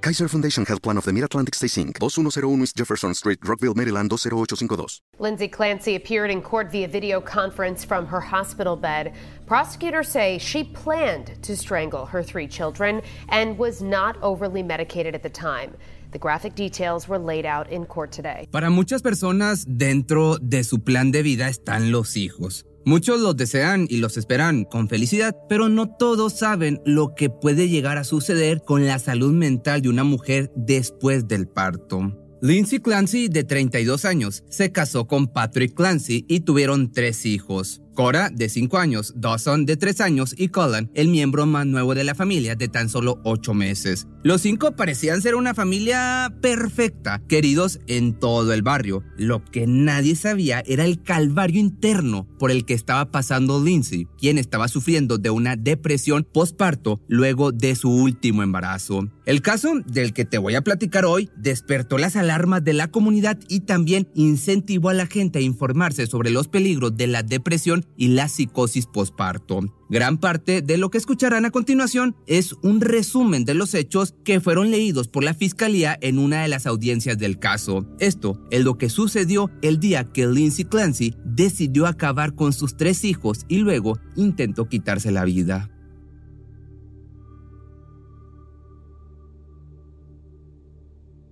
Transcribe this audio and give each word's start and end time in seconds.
Kaiser 0.00 0.28
Foundation 0.28 0.64
Health 0.64 0.82
Plan 0.82 0.96
of 0.96 1.04
the 1.04 1.12
Mid-Atlantic 1.12 1.56
Stay 1.56 1.66
Inc., 1.66 1.98
2101 1.98 2.62
East 2.62 2.76
Jefferson 2.76 3.14
Street, 3.14 3.40
Rockville, 3.42 3.74
Maryland, 3.74 4.10
20852. 4.10 5.00
Lindsay 5.18 5.48
Clancy 5.48 5.96
appeared 5.96 6.30
in 6.30 6.40
court 6.40 6.70
via 6.70 6.86
video 6.86 7.20
conference 7.20 7.84
from 7.84 8.06
her 8.06 8.20
hospital 8.20 8.76
bed. 8.76 9.12
Prosecutors 9.46 10.08
say 10.08 10.38
she 10.38 10.62
planned 10.62 11.42
to 11.42 11.56
strangle 11.56 12.06
her 12.06 12.22
three 12.22 12.46
children 12.46 13.02
and 13.30 13.58
was 13.58 13.82
not 13.82 14.16
overly 14.22 14.62
medicated 14.62 15.16
at 15.16 15.22
the 15.24 15.30
time. 15.30 15.74
The 16.12 16.18
graphic 16.18 16.54
details 16.54 17.08
were 17.08 17.18
laid 17.18 17.44
out 17.44 17.68
in 17.70 17.84
court 17.84 18.12
today. 18.12 18.48
Para 18.52 18.70
muchas 18.70 19.02
personas, 19.02 19.66
dentro 19.66 20.38
de 20.38 20.62
su 20.62 20.78
plan 20.78 21.10
de 21.10 21.22
vida 21.22 21.48
están 21.48 21.90
los 21.90 22.16
hijos. 22.16 22.64
Muchos 22.88 23.20
los 23.20 23.36
desean 23.36 23.86
y 23.90 23.98
los 23.98 24.16
esperan 24.16 24.64
con 24.64 24.88
felicidad, 24.88 25.36
pero 25.46 25.68
no 25.68 25.90
todos 25.90 26.38
saben 26.38 26.80
lo 26.86 27.14
que 27.14 27.28
puede 27.28 27.68
llegar 27.68 27.98
a 27.98 28.02
suceder 28.02 28.62
con 28.64 28.86
la 28.86 28.98
salud 28.98 29.30
mental 29.30 29.82
de 29.82 29.90
una 29.90 30.04
mujer 30.04 30.50
después 30.56 31.28
del 31.28 31.46
parto. 31.46 32.16
Lindsay 32.40 32.78
Clancy, 32.78 33.28
de 33.28 33.44
32 33.44 34.06
años, 34.06 34.42
se 34.48 34.72
casó 34.72 35.06
con 35.06 35.26
Patrick 35.26 35.74
Clancy 35.74 36.24
y 36.28 36.40
tuvieron 36.40 36.90
tres 36.90 37.26
hijos. 37.26 37.82
Cora, 37.98 38.30
de 38.30 38.48
5 38.48 38.78
años, 38.78 39.12
Dawson, 39.16 39.66
de 39.66 39.76
3 39.76 40.00
años 40.02 40.32
y 40.38 40.50
Colin, 40.50 40.88
el 40.94 41.08
miembro 41.08 41.46
más 41.46 41.66
nuevo 41.66 41.96
de 41.96 42.04
la 42.04 42.14
familia, 42.14 42.54
de 42.54 42.68
tan 42.68 42.88
solo 42.88 43.20
8 43.24 43.54
meses. 43.54 44.06
Los 44.22 44.42
cinco 44.42 44.76
parecían 44.76 45.22
ser 45.22 45.36
una 45.36 45.54
familia 45.54 46.32
perfecta, 46.40 47.22
queridos 47.28 47.80
en 47.86 48.18
todo 48.18 48.52
el 48.52 48.62
barrio. 48.62 49.02
Lo 49.16 49.44
que 49.44 49.66
nadie 49.66 50.16
sabía 50.16 50.62
era 50.66 50.84
el 50.84 51.02
calvario 51.02 51.60
interno 51.60 52.28
por 52.38 52.50
el 52.50 52.64
que 52.64 52.74
estaba 52.74 53.10
pasando 53.10 53.64
Lindsay, 53.64 54.06
quien 54.18 54.36
estaba 54.38 54.68
sufriendo 54.68 55.18
de 55.18 55.30
una 55.30 55.56
depresión 55.56 56.26
postparto 56.30 57.00
luego 57.08 57.52
de 57.52 57.74
su 57.74 57.90
último 57.90 58.42
embarazo. 58.42 59.08
El 59.24 59.40
caso 59.40 59.72
del 59.86 60.12
que 60.12 60.24
te 60.24 60.38
voy 60.38 60.56
a 60.56 60.62
platicar 60.62 61.04
hoy 61.04 61.30
despertó 61.36 61.96
las 61.96 62.16
alarmas 62.16 62.64
de 62.64 62.72
la 62.72 62.90
comunidad 62.90 63.38
y 63.48 63.60
también 63.60 64.08
incentivó 64.14 64.88
a 64.88 64.94
la 64.94 65.06
gente 65.06 65.38
a 65.38 65.42
informarse 65.42 66.06
sobre 66.06 66.30
los 66.30 66.48
peligros 66.48 66.96
de 66.96 67.06
la 67.06 67.22
depresión 67.22 67.86
y 67.96 68.08
la 68.08 68.28
psicosis 68.28 68.86
postparto. 68.86 69.60
Gran 69.88 70.18
parte 70.18 70.62
de 70.62 70.78
lo 70.78 70.90
que 70.90 70.98
escucharán 70.98 71.44
a 71.44 71.50
continuación 71.50 72.14
es 72.26 72.54
un 72.62 72.80
resumen 72.80 73.44
de 73.44 73.54
los 73.54 73.74
hechos 73.74 74.14
que 74.24 74.40
fueron 74.40 74.70
leídos 74.70 75.08
por 75.08 75.24
la 75.24 75.34
fiscalía 75.34 75.98
en 76.00 76.18
una 76.18 76.42
de 76.42 76.48
las 76.48 76.66
audiencias 76.66 77.18
del 77.18 77.38
caso. 77.38 77.86
Esto 77.98 78.40
es 78.50 78.64
lo 78.64 78.78
que 78.78 78.90
sucedió 78.90 79.50
el 79.62 79.80
día 79.80 80.12
que 80.12 80.26
Lindsay 80.26 80.64
Clancy 80.64 81.14
decidió 81.24 81.86
acabar 81.86 82.34
con 82.34 82.52
sus 82.52 82.76
tres 82.76 83.04
hijos 83.04 83.46
y 83.48 83.58
luego 83.58 83.98
intentó 84.16 84.68
quitarse 84.68 85.10
la 85.10 85.24
vida. 85.24 85.70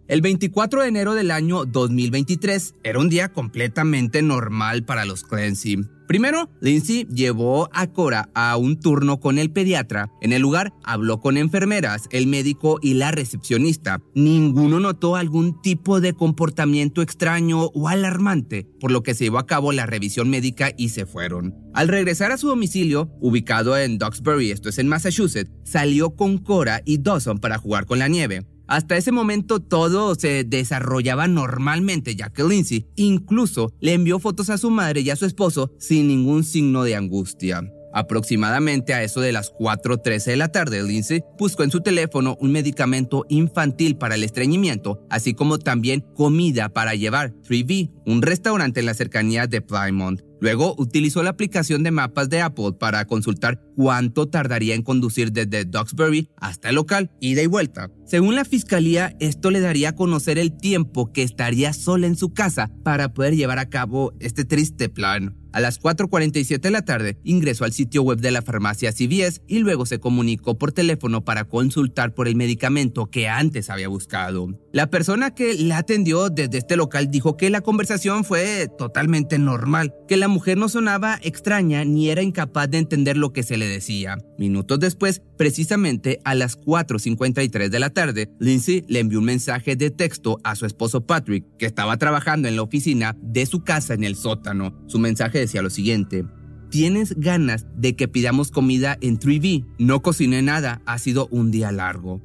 El 0.09 0.21
24 0.21 0.83
de 0.83 0.89
enero 0.89 1.15
del 1.15 1.33
año 1.33 1.65
2023 1.65 2.77
era 2.85 3.01
un 3.01 3.09
día 3.09 3.33
completamente 3.33 4.23
normal 4.23 4.85
para 4.85 5.05
los 5.05 5.25
Clancy. 5.25 5.85
Primero, 6.07 6.49
Lindsay 6.61 7.07
llevó 7.13 7.69
a 7.73 7.89
Cora 7.89 8.31
a 8.35 8.57
un 8.57 8.79
turno 8.79 9.19
con 9.19 9.39
el 9.39 9.51
pediatra. 9.51 10.09
En 10.21 10.33
el 10.33 10.41
lugar 10.41 10.73
habló 10.85 11.21
con 11.21 11.37
enfermeras, 11.37 12.09
el 12.13 12.27
médico 12.27 12.79
y 12.81 12.95
la 12.95 13.11
recepcionista. 13.11 14.01
Ninguno 14.15 14.79
notó 14.79 15.17
algún 15.17 15.61
tipo 15.63 16.01
de 16.01 16.13
comportamiento 16.13 17.03
extraño 17.03 17.67
o 17.75 17.89
alarmante, 17.89 18.69
por 18.81 18.93
lo 18.93 19.03
que 19.03 19.15
se 19.15 19.25
llevó 19.25 19.39
a 19.39 19.47
cabo 19.47 19.73
la 19.73 19.87
revisión 19.87 20.31
médica 20.31 20.71
y 20.77 20.91
se 20.91 21.07
fueron. 21.07 21.55
Al 21.75 21.89
regresar 21.89 22.31
a 22.31 22.39
su 22.39 22.49
domicilio, 22.49 23.11
ubicado 23.21 23.77
en 23.77 23.99
Duxbury, 23.99 24.51
esto 24.51 24.69
es 24.69 24.79
en 24.79 24.89
Massachusetts, 24.89 25.51
salió 25.65 26.15
con 26.15 26.39
Cora 26.39 26.83
y 26.85 26.99
Dawson 26.99 27.39
para 27.39 27.59
jugar 27.59 27.85
con 27.85 27.99
la 27.99 28.09
nieve. 28.09 28.47
Hasta 28.67 28.97
ese 28.97 29.13
momento 29.13 29.61
todo 29.61 30.15
se 30.15 30.45
desarrollaba 30.45 31.29
normalmente, 31.29 32.17
ya 32.17 32.31
que 32.31 32.45
Lindsay 32.45 32.87
incluso 32.97 33.73
le 33.81 33.95
envió 33.95 34.19
fotos 34.19 34.51
a 34.51 34.59
su 34.59 34.71
madre 34.71 35.01
y 35.03 35.11
a 35.11 35.17
su 35.17 35.27
esposo 35.27 35.73
sin 35.79 36.09
ningún 36.09 36.45
signo 36.45 36.83
de 36.83 36.97
angustia. 36.97 37.63
Aproximadamente 37.97 38.93
a 38.93 39.03
eso 39.03 39.23
de 39.23 39.33
las 39.33 39.55
4.13 39.55 40.25
de 40.27 40.37
la 40.37 40.49
tarde, 40.49 40.83
Lindsay 40.83 41.23
buscó 41.39 41.63
en 41.63 41.71
su 41.71 41.81
teléfono 41.81 42.37
un 42.43 42.53
medicamento 42.53 43.25
infantil 43.31 43.97
para 43.97 44.17
el 44.17 44.23
estreñimiento, 44.23 45.01
así 45.09 45.33
como 45.33 45.59
también 45.59 46.05
comida 46.15 46.69
para 46.69 46.95
llevar 46.95 47.33
3B, 47.49 47.91
un 48.05 48.21
restaurante 48.21 48.81
en 48.81 48.87
la 48.87 48.93
cercanía 48.93 49.47
de 49.47 49.63
Plymouth. 49.63 50.26
Luego 50.41 50.75
utilizó 50.79 51.23
la 51.23 51.31
aplicación 51.31 51.83
de 51.83 51.91
mapas 51.91 52.29
de 52.29 52.43
Apple 52.43 52.73
para 52.79 53.05
consultar 53.07 53.61
cuánto 53.75 54.29
tardaría 54.29 54.75
en 54.75 54.83
conducir 54.83 55.33
desde 55.33 55.65
Duxbury 55.65 56.29
hasta 56.37 56.69
el 56.69 56.75
local, 56.75 57.11
ida 57.21 57.43
y 57.43 57.47
vuelta. 57.47 57.91
Según 58.07 58.35
la 58.35 58.45
fiscalía, 58.45 59.17
esto 59.21 59.51
le 59.51 59.61
daría 59.61 59.91
a 59.91 59.95
conocer 59.95 60.39
el 60.39 60.57
tiempo 60.57 61.13
que 61.13 61.23
estaría 61.23 61.73
sola 61.73 62.07
en 62.07 62.17
su 62.17 62.33
casa 62.33 62.71
para 62.85 63.13
poder 63.15 63.35
llevar 63.35 63.59
a 63.59 63.69
cabo 63.69 64.13
este 64.21 64.45
triste 64.45 64.89
plan. 64.89 65.37
A 65.57 65.61
las 65.61 65.81
4.47 65.81 66.61
de 66.61 66.71
la 66.71 66.85
tarde 66.85 67.17
ingresó 67.25 67.65
al 67.65 67.73
sitio 67.73 68.03
web 68.03 68.19
de 68.19 68.31
la 68.31 68.43
farmacia 68.43 68.93
CVS 68.93 69.41
y 69.49 69.61
luego 69.61 69.87
se 69.87 69.99
comunicó 69.99 70.59
por 70.59 70.73
teléfono 70.73 71.25
para 71.25 71.45
consultar 71.45 72.13
por 72.13 72.29
el 72.29 72.37
medicamento 72.37 73.07
que 73.07 73.27
antes 73.27 73.71
había 73.71 73.89
buscado. 73.89 74.51
La 74.75 74.91
persona 74.91 75.35
que 75.35 75.55
la 75.55 75.79
atendió 75.79 76.29
desde 76.29 76.59
este 76.59 76.77
local 76.77 77.11
dijo 77.11 77.39
que 77.39 77.49
la 77.49 77.63
conversación 77.63 78.25
fue 78.25 78.69
totalmente 78.77 79.39
normal, 79.39 79.95
que 80.07 80.19
la 80.19 80.29
mujer 80.29 80.59
no 80.59 80.69
sonaba 80.69 81.19
extraña 81.23 81.87
ni 81.87 82.11
era 82.11 82.21
incapaz 82.21 82.69
de 82.69 82.77
entender 82.77 83.17
lo 83.17 83.33
que 83.33 83.43
se 83.43 83.57
le 83.57 83.67
decía. 83.67 84.19
Minutos 84.37 84.79
después, 84.79 85.23
precisamente 85.39 86.21
a 86.25 86.35
las 86.35 86.61
4.53 86.61 87.71
de 87.71 87.81
la 87.81 87.89
tarde, 87.89 88.29
Lindsay 88.39 88.85
le 88.89 89.01
envió 89.01 89.21
un 89.21 89.25
mensaje 89.25 89.75
de 89.75 89.89
texto 89.91 90.37
a 90.45 90.55
su 90.55 90.67
esposo 90.67 91.07
Patrick, 91.07 91.47
que 91.59 91.65
estaba 91.65 91.97
trabajando 91.97 92.47
en 92.47 92.57
la 92.57 92.63
oficina 92.63 93.17
de 93.23 93.47
su 93.47 93.65
casa 93.65 93.95
en 93.95 94.05
el 94.05 94.17
sótano. 94.17 94.75
Su 94.87 94.99
mensaje 94.99 95.46
decía 95.47 95.63
lo 95.63 95.71
siguiente. 95.71 96.25
¿Tienes 96.71 97.19
ganas 97.19 97.67
de 97.77 97.97
que 97.97 98.09
pidamos 98.09 98.51
comida 98.51 98.99
en 99.01 99.19
3B? 99.19 99.65
No 99.79 100.03
cociné 100.03 100.43
nada, 100.43 100.83
ha 100.85 100.99
sido 100.99 101.29
un 101.31 101.51
día 101.51 101.73
largo. 101.73 102.21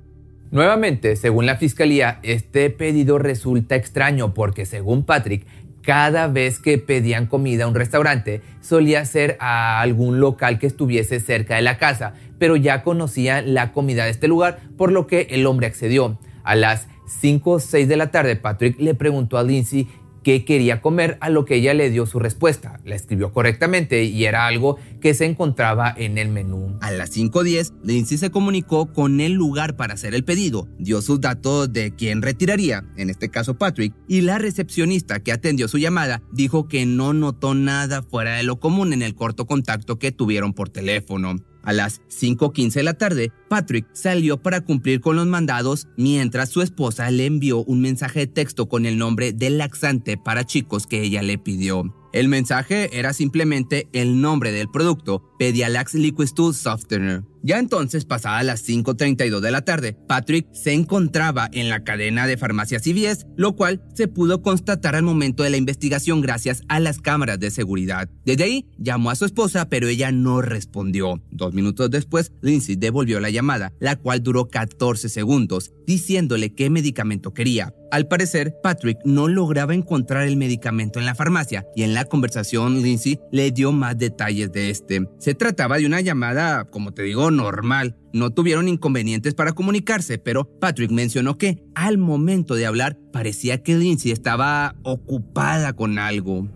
Nuevamente, 0.52 1.16
según 1.16 1.46
la 1.46 1.56
fiscalía, 1.56 2.20
este 2.24 2.70
pedido 2.70 3.18
resulta 3.18 3.76
extraño 3.76 4.34
porque 4.34 4.66
según 4.66 5.06
Patrick, 5.06 5.46
cada 5.82 6.28
vez 6.28 6.60
que 6.60 6.78
pedían 6.78 7.26
comida 7.28 7.64
a 7.64 7.68
un 7.68 7.76
restaurante 7.76 8.42
solía 8.60 9.06
ser 9.06 9.38
a 9.40 9.82
algún 9.82 10.20
local 10.20 10.60
que 10.60 10.68
estuviese 10.68 11.20
cerca 11.20 11.56
de 11.56 11.62
la 11.62 11.78
casa, 11.78 12.14
pero 12.38 12.56
ya 12.56 12.84
conocía 12.84 13.42
la 13.42 13.72
comida 13.72 14.06
de 14.06 14.12
este 14.12 14.28
lugar, 14.28 14.60
por 14.78 14.92
lo 14.92 15.08
que 15.08 15.28
el 15.30 15.46
hombre 15.46 15.68
accedió. 15.68 16.20
A 16.44 16.56
las 16.56 16.88
5 17.08 17.52
o 17.52 17.60
6 17.60 17.88
de 17.88 17.98
la 17.98 18.12
tarde, 18.12 18.36
Patrick 18.36 18.80
le 18.80 18.94
preguntó 18.94 19.38
a 19.38 19.44
Lindsay 19.44 19.88
qué 20.24 20.46
quería 20.46 20.82
comer, 20.82 21.18
a 21.22 21.30
lo 21.30 21.46
que 21.46 21.56
ella 21.56 21.74
le 21.74 21.90
dio 21.90 22.06
su 22.06 22.20
respuesta. 22.20 22.80
La 22.86 22.96
escribió 22.96 23.32
correctamente 23.32 24.04
y 24.04 24.26
era 24.26 24.48
algo 24.48 24.78
que 25.00 25.14
se 25.14 25.26
encontraba 25.26 25.94
en 25.96 26.18
el 26.18 26.30
menú. 26.30 26.78
A 26.82 26.92
las 26.92 27.16
5.10, 27.16 27.74
Lindsay 27.84 28.18
se 28.18 28.32
comunicó 28.32 28.92
con 28.94 29.20
el 29.22 29.34
lugar 29.34 29.76
para 29.76 29.94
hacer 29.94 30.14
el 30.16 30.24
pedido, 30.24 30.68
dio 30.78 31.02
sus 31.02 31.22
datos 31.22 31.72
de 31.72 31.96
quién 31.96 32.22
retiraría, 32.22 32.84
en 32.98 33.10
este 33.10 33.30
caso 33.30 33.58
Patrick, 33.58 33.94
y 34.08 34.22
la 34.22 34.38
recepcionista 34.38 35.22
que 35.22 35.32
atendió 35.32 35.68
su 35.68 35.78
llamada 35.78 36.22
dijo 36.32 36.68
que 36.68 36.86
no 36.86 37.14
notó 37.14 37.54
nada 37.54 38.02
fuera 38.02 38.36
de 38.36 38.44
lo 38.44 38.60
común 38.60 38.94
en 38.94 39.02
el 39.02 39.16
corto 39.16 39.46
contacto 39.46 40.00
que 40.00 40.12
tuvieron 40.12 40.54
por 40.54 40.70
teléfono. 40.70 41.36
A 41.64 41.74
las 41.74 42.02
5.15 42.10 42.74
de 42.74 42.84
la 42.84 42.94
tarde, 42.96 43.32
Patrick 43.50 43.88
salió 43.94 44.42
para 44.42 44.62
cumplir 44.62 45.02
con 45.02 45.16
los 45.16 45.28
mandados 45.28 45.88
mientras 45.98 46.50
su 46.50 46.62
esposa 46.62 47.10
le 47.12 47.26
envió 47.26 47.64
un 47.64 47.82
mensaje 47.82 48.22
de 48.22 48.28
texto 48.28 48.68
con 48.68 48.86
el 48.86 48.98
nombre 48.98 49.32
del 49.34 49.58
laxante 49.58 50.18
para 50.18 50.46
chicos 50.46 50.88
que 50.88 51.02
ella 51.02 51.22
le 51.22 51.38
pidió. 51.38 51.96
El 52.14 52.28
mensaje 52.28 52.98
era 52.98 53.14
simplemente 53.14 53.88
el 53.94 54.20
nombre 54.20 54.52
del 54.52 54.70
producto, 54.70 55.24
Pedialax 55.40 55.94
Liquid 55.94 56.28
Softener. 56.54 57.31
Ya 57.44 57.58
entonces, 57.58 58.06
pasada 58.06 58.44
las 58.44 58.68
5.32 58.68 59.40
de 59.40 59.52
la 59.52 59.62
tarde, 59.62 59.98
Patrick 60.08 60.48
se 60.54 60.74
encontraba 60.74 61.50
en 61.52 61.70
la 61.70 61.84
cadena 61.84 62.28
de 62.28 62.38
farmacias 62.38 62.84
CVS, 62.84 63.26
lo 63.36 63.56
cual 63.56 63.82
se 63.94 64.08
pudo 64.08 64.42
constatar 64.42 64.96
al 64.96 65.04
momento 65.04 65.44
de 65.44 65.50
la 65.50 65.58
investigación 65.58 66.22
gracias 66.22 66.62
a 66.68 66.80
las 66.80 67.00
cámaras 67.00 67.40
de 67.40 67.50
seguridad. 67.50 68.10
Desde 68.26 68.44
ahí, 68.44 68.66
llamó 68.78 69.10
a 69.10 69.16
su 69.16 69.26
esposa, 69.26 69.70
pero 69.70 69.88
ella 69.88 70.12
no 70.12 70.42
respondió. 70.42 71.22
Dos 71.32 71.54
minutos 71.54 71.90
después, 71.90 72.32
Lindsay 72.42 72.76
devolvió 72.76 73.20
la 73.20 73.32
llamada, 73.32 73.74
la 73.80 73.96
cual 73.96 74.22
duró 74.22 74.48
14 74.48 75.10
segundos, 75.10 75.72
diciéndole 75.92 76.54
qué 76.54 76.70
medicamento 76.70 77.34
quería. 77.34 77.74
Al 77.92 78.08
parecer, 78.08 78.56
Patrick 78.64 78.98
no 79.04 79.28
lograba 79.28 79.74
encontrar 79.74 80.26
el 80.26 80.38
medicamento 80.38 81.00
en 81.00 81.06
la 81.06 81.16
farmacia 81.16 81.68
y 81.76 81.84
en 81.84 81.94
la 81.94 82.06
conversación 82.06 82.82
Lindsay 82.82 83.20
le 83.34 83.52
dio 83.52 83.74
más 83.74 83.98
detalles 83.98 84.54
de 84.54 84.70
este. 84.70 85.06
Se 85.20 85.36
trataba 85.36 85.78
de 85.78 85.86
una 85.86 86.00
llamada, 86.00 86.64
como 86.70 86.94
te 86.94 87.04
digo, 87.04 87.30
normal. 87.30 87.98
No 88.14 88.30
tuvieron 88.30 88.70
inconvenientes 88.70 89.34
para 89.34 89.52
comunicarse, 89.52 90.18
pero 90.18 90.46
Patrick 90.60 90.92
mencionó 90.92 91.38
que 91.38 91.62
al 91.76 91.98
momento 91.98 92.56
de 92.56 92.66
hablar 92.66 92.98
parecía 93.12 93.62
que 93.62 93.76
Lindsay 93.76 94.12
estaba 94.12 94.76
ocupada 94.84 95.74
con 95.74 96.00
algo. 96.00 96.48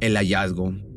El 0.00 0.16
hallazgo. 0.16 0.89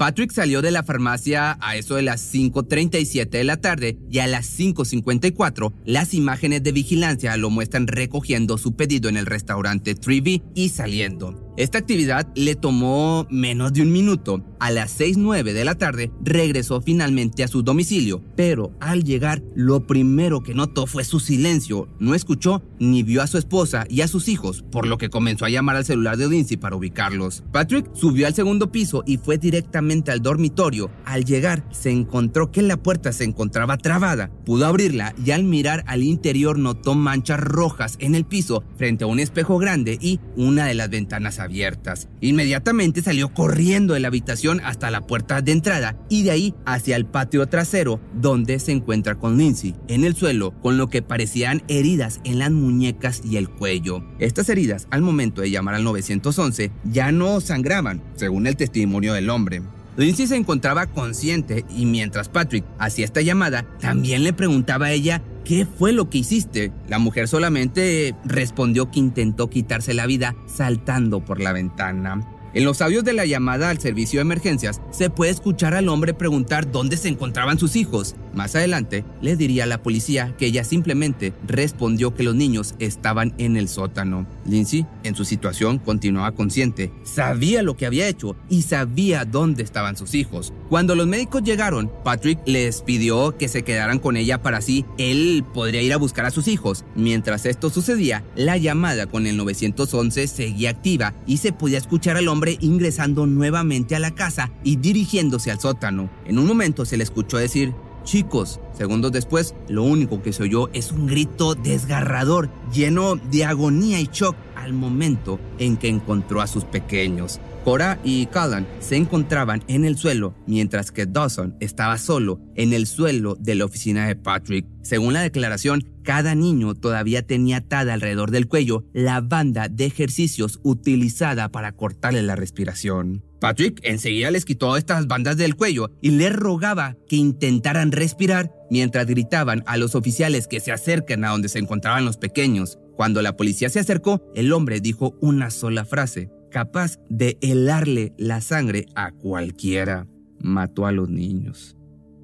Patrick 0.00 0.32
salió 0.32 0.62
de 0.62 0.70
la 0.70 0.82
farmacia 0.82 1.58
a 1.60 1.76
eso 1.76 1.96
de 1.96 2.00
las 2.00 2.32
5.37 2.32 3.28
de 3.28 3.44
la 3.44 3.58
tarde 3.58 3.98
y 4.10 4.20
a 4.20 4.26
las 4.26 4.58
5.54 4.58 5.74
las 5.84 6.14
imágenes 6.14 6.62
de 6.62 6.72
vigilancia 6.72 7.36
lo 7.36 7.50
muestran 7.50 7.86
recogiendo 7.86 8.56
su 8.56 8.74
pedido 8.74 9.10
en 9.10 9.18
el 9.18 9.26
restaurante 9.26 9.94
3 9.94 10.40
y 10.54 10.70
saliendo. 10.70 11.49
Esta 11.60 11.76
actividad 11.76 12.26
le 12.36 12.54
tomó 12.54 13.26
menos 13.28 13.74
de 13.74 13.82
un 13.82 13.92
minuto. 13.92 14.42
A 14.60 14.70
las 14.70 14.98
6.09 14.98 15.52
de 15.52 15.64
la 15.66 15.74
tarde 15.74 16.10
regresó 16.24 16.80
finalmente 16.80 17.44
a 17.44 17.48
su 17.48 17.62
domicilio, 17.62 18.22
pero 18.34 18.72
al 18.80 19.04
llegar 19.04 19.42
lo 19.54 19.86
primero 19.86 20.42
que 20.42 20.54
notó 20.54 20.86
fue 20.86 21.04
su 21.04 21.20
silencio. 21.20 21.86
No 21.98 22.14
escuchó 22.14 22.62
ni 22.78 23.02
vio 23.02 23.20
a 23.20 23.26
su 23.26 23.36
esposa 23.36 23.84
y 23.90 24.00
a 24.00 24.08
sus 24.08 24.28
hijos, 24.28 24.64
por 24.72 24.86
lo 24.86 24.96
que 24.96 25.10
comenzó 25.10 25.44
a 25.44 25.50
llamar 25.50 25.76
al 25.76 25.84
celular 25.84 26.16
de 26.16 26.28
Lindsay 26.28 26.56
para 26.56 26.76
ubicarlos. 26.76 27.42
Patrick 27.52 27.94
subió 27.94 28.26
al 28.26 28.34
segundo 28.34 28.72
piso 28.72 29.02
y 29.06 29.18
fue 29.18 29.36
directamente 29.36 30.12
al 30.12 30.22
dormitorio. 30.22 30.90
Al 31.04 31.26
llegar 31.26 31.66
se 31.72 31.90
encontró 31.90 32.50
que 32.50 32.62
la 32.62 32.78
puerta 32.78 33.12
se 33.12 33.24
encontraba 33.24 33.76
trabada. 33.76 34.30
Pudo 34.46 34.64
abrirla 34.64 35.14
y 35.22 35.32
al 35.32 35.44
mirar 35.44 35.84
al 35.86 36.04
interior 36.04 36.58
notó 36.58 36.94
manchas 36.94 37.40
rojas 37.40 37.96
en 37.98 38.14
el 38.14 38.24
piso 38.24 38.64
frente 38.78 39.04
a 39.04 39.08
un 39.08 39.20
espejo 39.20 39.58
grande 39.58 39.98
y 40.00 40.20
una 40.36 40.64
de 40.64 40.74
las 40.74 40.88
ventanas 40.88 41.38
abiertas. 41.50 42.08
Inmediatamente 42.20 43.02
salió 43.02 43.34
corriendo 43.34 43.94
de 43.94 44.00
la 44.00 44.08
habitación 44.08 44.60
hasta 44.64 44.90
la 44.90 45.00
puerta 45.00 45.42
de 45.42 45.50
entrada 45.50 45.96
y 46.08 46.22
de 46.22 46.30
ahí 46.30 46.54
hacia 46.64 46.94
el 46.94 47.06
patio 47.06 47.44
trasero 47.48 48.00
donde 48.14 48.60
se 48.60 48.70
encuentra 48.70 49.16
con 49.16 49.36
Lindsay, 49.36 49.74
en 49.88 50.04
el 50.04 50.14
suelo 50.14 50.52
con 50.62 50.78
lo 50.78 50.88
que 50.88 51.02
parecían 51.02 51.62
heridas 51.66 52.20
en 52.22 52.38
las 52.38 52.52
muñecas 52.52 53.22
y 53.24 53.36
el 53.36 53.48
cuello. 53.48 54.04
Estas 54.20 54.48
heridas 54.48 54.86
al 54.90 55.02
momento 55.02 55.42
de 55.42 55.50
llamar 55.50 55.74
al 55.74 55.82
911 55.82 56.70
ya 56.84 57.10
no 57.10 57.40
sangraban, 57.40 58.00
según 58.14 58.46
el 58.46 58.56
testimonio 58.56 59.12
del 59.12 59.28
hombre. 59.28 59.62
Lindsay 59.96 60.28
se 60.28 60.36
encontraba 60.36 60.86
consciente 60.86 61.64
y 61.76 61.84
mientras 61.84 62.28
Patrick 62.28 62.64
hacía 62.78 63.04
esta 63.04 63.22
llamada, 63.22 63.66
también 63.80 64.22
le 64.22 64.32
preguntaba 64.32 64.86
a 64.86 64.92
ella 64.92 65.20
¿Qué 65.44 65.66
fue 65.66 65.92
lo 65.92 66.10
que 66.10 66.18
hiciste? 66.18 66.72
La 66.88 66.98
mujer 66.98 67.26
solamente 67.26 68.14
respondió 68.24 68.90
que 68.90 69.00
intentó 69.00 69.48
quitarse 69.48 69.94
la 69.94 70.06
vida 70.06 70.36
saltando 70.46 71.24
por 71.24 71.40
la 71.40 71.52
ventana. 71.52 72.26
En 72.52 72.64
los 72.64 72.82
audios 72.82 73.04
de 73.04 73.12
la 73.12 73.26
llamada 73.26 73.70
al 73.70 73.78
servicio 73.78 74.18
de 74.18 74.22
emergencias 74.22 74.80
se 74.90 75.08
puede 75.08 75.30
escuchar 75.30 75.74
al 75.74 75.88
hombre 75.88 76.14
preguntar 76.14 76.70
dónde 76.70 76.96
se 76.96 77.08
encontraban 77.08 77.58
sus 77.58 77.76
hijos. 77.76 78.16
Más 78.34 78.54
adelante 78.54 79.04
le 79.20 79.36
diría 79.36 79.64
a 79.64 79.66
la 79.66 79.82
policía 79.82 80.34
que 80.38 80.46
ella 80.46 80.64
simplemente 80.64 81.32
respondió 81.46 82.14
que 82.14 82.22
los 82.22 82.34
niños 82.34 82.74
estaban 82.78 83.34
en 83.38 83.56
el 83.56 83.68
sótano. 83.68 84.26
Lindsay, 84.44 84.86
en 85.04 85.14
su 85.14 85.24
situación, 85.24 85.78
continuaba 85.78 86.32
consciente, 86.32 86.92
sabía 87.04 87.62
lo 87.62 87.76
que 87.76 87.86
había 87.86 88.08
hecho 88.08 88.36
y 88.48 88.62
sabía 88.62 89.24
dónde 89.24 89.62
estaban 89.62 89.96
sus 89.96 90.14
hijos. 90.14 90.52
Cuando 90.68 90.94
los 90.94 91.06
médicos 91.06 91.42
llegaron, 91.42 91.90
Patrick 92.04 92.38
les 92.46 92.82
pidió 92.82 93.36
que 93.36 93.48
se 93.48 93.62
quedaran 93.62 93.98
con 93.98 94.16
ella 94.16 94.42
para 94.42 94.58
así 94.58 94.84
él 94.98 95.44
podría 95.52 95.82
ir 95.82 95.92
a 95.92 95.98
buscar 95.98 96.26
a 96.26 96.30
sus 96.30 96.48
hijos. 96.48 96.84
Mientras 96.94 97.46
esto 97.46 97.70
sucedía, 97.70 98.24
la 98.36 98.56
llamada 98.56 99.06
con 99.06 99.26
el 99.26 99.36
911 99.36 100.26
seguía 100.28 100.70
activa 100.70 101.14
y 101.26 101.38
se 101.38 101.52
podía 101.52 101.78
escuchar 101.78 102.16
al 102.16 102.28
hombre 102.28 102.58
ingresando 102.60 103.26
nuevamente 103.26 103.96
a 103.96 103.98
la 103.98 104.12
casa 104.12 104.50
y 104.64 104.76
dirigiéndose 104.76 105.50
al 105.50 105.60
sótano. 105.60 106.10
En 106.26 106.38
un 106.38 106.46
momento 106.46 106.84
se 106.84 106.96
le 106.96 107.04
escuchó 107.04 107.38
decir, 107.38 107.72
Chicos, 108.04 108.60
segundos 108.76 109.12
después, 109.12 109.54
lo 109.68 109.82
único 109.82 110.22
que 110.22 110.32
se 110.32 110.44
oyó 110.44 110.68
es 110.72 110.90
un 110.90 111.06
grito 111.06 111.54
desgarrador, 111.54 112.50
lleno 112.72 113.16
de 113.16 113.44
agonía 113.44 114.00
y 114.00 114.08
shock 114.12 114.36
al 114.56 114.72
momento 114.72 115.38
en 115.58 115.76
que 115.76 115.88
encontró 115.88 116.40
a 116.40 116.46
sus 116.46 116.64
pequeños. 116.64 117.40
Cora 117.64 117.98
y 118.02 118.26
Callan 118.26 118.66
se 118.80 118.96
encontraban 118.96 119.62
en 119.68 119.84
el 119.84 119.98
suelo, 119.98 120.34
mientras 120.46 120.92
que 120.92 121.06
Dawson 121.06 121.56
estaba 121.60 121.98
solo 121.98 122.40
en 122.54 122.72
el 122.72 122.86
suelo 122.86 123.36
de 123.38 123.54
la 123.54 123.66
oficina 123.66 124.06
de 124.06 124.16
Patrick. 124.16 124.66
Según 124.82 125.12
la 125.12 125.20
declaración, 125.20 125.84
cada 126.10 126.34
niño 126.34 126.74
todavía 126.74 127.24
tenía 127.24 127.58
atada 127.58 127.94
alrededor 127.94 128.32
del 128.32 128.48
cuello 128.48 128.82
la 128.92 129.20
banda 129.20 129.68
de 129.68 129.84
ejercicios 129.86 130.58
utilizada 130.64 131.50
para 131.50 131.70
cortarle 131.70 132.24
la 132.24 132.34
respiración. 132.34 133.22
Patrick 133.38 133.78
enseguida 133.84 134.32
les 134.32 134.44
quitó 134.44 134.76
estas 134.76 135.06
bandas 135.06 135.36
del 135.36 135.54
cuello 135.54 135.92
y 136.02 136.10
les 136.10 136.32
rogaba 136.32 136.96
que 137.08 137.14
intentaran 137.14 137.92
respirar 137.92 138.50
mientras 138.72 139.06
gritaban 139.06 139.62
a 139.68 139.76
los 139.76 139.94
oficiales 139.94 140.48
que 140.48 140.58
se 140.58 140.72
acerquen 140.72 141.24
a 141.24 141.28
donde 141.28 141.48
se 141.48 141.60
encontraban 141.60 142.04
los 142.04 142.16
pequeños. 142.16 142.80
Cuando 142.96 143.22
la 143.22 143.36
policía 143.36 143.68
se 143.68 143.78
acercó, 143.78 144.20
el 144.34 144.52
hombre 144.52 144.80
dijo 144.80 145.14
una 145.20 145.50
sola 145.50 145.84
frase, 145.84 146.28
capaz 146.50 146.98
de 147.08 147.38
helarle 147.40 148.14
la 148.18 148.40
sangre 148.40 148.86
a 148.96 149.12
cualquiera. 149.12 150.08
Mató 150.40 150.86
a 150.86 150.92
los 150.92 151.08
niños. 151.08 151.76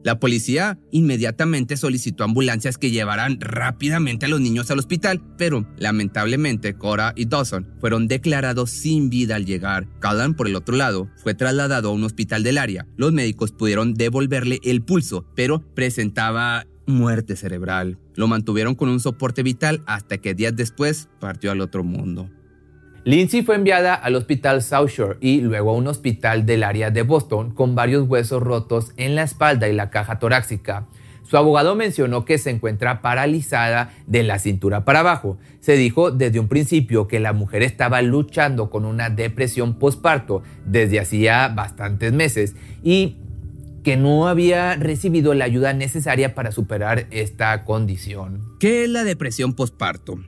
La 0.06 0.20
policía 0.20 0.78
inmediatamente 0.92 1.76
solicitó 1.76 2.22
ambulancias 2.22 2.78
que 2.78 2.92
llevaran 2.92 3.40
rápidamente 3.40 4.26
a 4.26 4.28
los 4.28 4.40
niños 4.40 4.70
al 4.70 4.78
hospital, 4.78 5.20
pero 5.36 5.66
lamentablemente 5.78 6.74
Cora 6.74 7.12
y 7.16 7.24
Dawson 7.24 7.66
fueron 7.80 8.06
declarados 8.06 8.70
sin 8.70 9.10
vida 9.10 9.34
al 9.34 9.46
llegar. 9.46 9.88
Callan, 9.98 10.34
por 10.34 10.46
el 10.46 10.54
otro 10.54 10.76
lado, 10.76 11.10
fue 11.16 11.34
trasladado 11.34 11.88
a 11.88 11.92
un 11.92 12.04
hospital 12.04 12.44
del 12.44 12.58
área. 12.58 12.86
Los 12.96 13.12
médicos 13.12 13.50
pudieron 13.50 13.94
devolverle 13.94 14.60
el 14.62 14.80
pulso, 14.80 15.26
pero 15.34 15.58
presentaba 15.74 16.68
muerte 16.86 17.34
cerebral. 17.34 17.98
Lo 18.14 18.28
mantuvieron 18.28 18.76
con 18.76 18.88
un 18.88 19.00
soporte 19.00 19.42
vital 19.42 19.82
hasta 19.86 20.18
que 20.18 20.34
días 20.34 20.54
después 20.54 21.08
partió 21.18 21.50
al 21.50 21.60
otro 21.60 21.82
mundo. 21.82 22.30
Lindsay 23.06 23.42
fue 23.42 23.54
enviada 23.54 23.94
al 23.94 24.16
hospital 24.16 24.62
South 24.62 24.88
Shore 24.88 25.18
y 25.20 25.40
luego 25.40 25.70
a 25.70 25.74
un 25.74 25.86
hospital 25.86 26.44
del 26.44 26.64
área 26.64 26.90
de 26.90 27.02
Boston 27.02 27.52
con 27.52 27.76
varios 27.76 28.08
huesos 28.08 28.42
rotos 28.42 28.90
en 28.96 29.14
la 29.14 29.22
espalda 29.22 29.68
y 29.68 29.72
la 29.72 29.90
caja 29.90 30.18
torácica. 30.18 30.88
Su 31.22 31.36
abogado 31.36 31.76
mencionó 31.76 32.24
que 32.24 32.36
se 32.36 32.50
encuentra 32.50 33.02
paralizada 33.02 33.94
de 34.08 34.24
la 34.24 34.40
cintura 34.40 34.84
para 34.84 35.00
abajo. 35.00 35.38
Se 35.60 35.76
dijo 35.76 36.10
desde 36.10 36.40
un 36.40 36.48
principio 36.48 37.06
que 37.06 37.20
la 37.20 37.32
mujer 37.32 37.62
estaba 37.62 38.02
luchando 38.02 38.70
con 38.70 38.84
una 38.84 39.08
depresión 39.08 39.78
postparto 39.78 40.42
desde 40.64 40.98
hacía 40.98 41.46
bastantes 41.46 42.12
meses 42.12 42.56
y 42.82 43.18
que 43.84 43.96
no 43.96 44.26
había 44.26 44.74
recibido 44.74 45.32
la 45.32 45.44
ayuda 45.44 45.72
necesaria 45.74 46.34
para 46.34 46.50
superar 46.50 47.06
esta 47.12 47.62
condición. 47.62 48.56
¿Qué 48.58 48.82
es 48.82 48.90
la 48.90 49.04
depresión 49.04 49.54
postparto? 49.54 50.18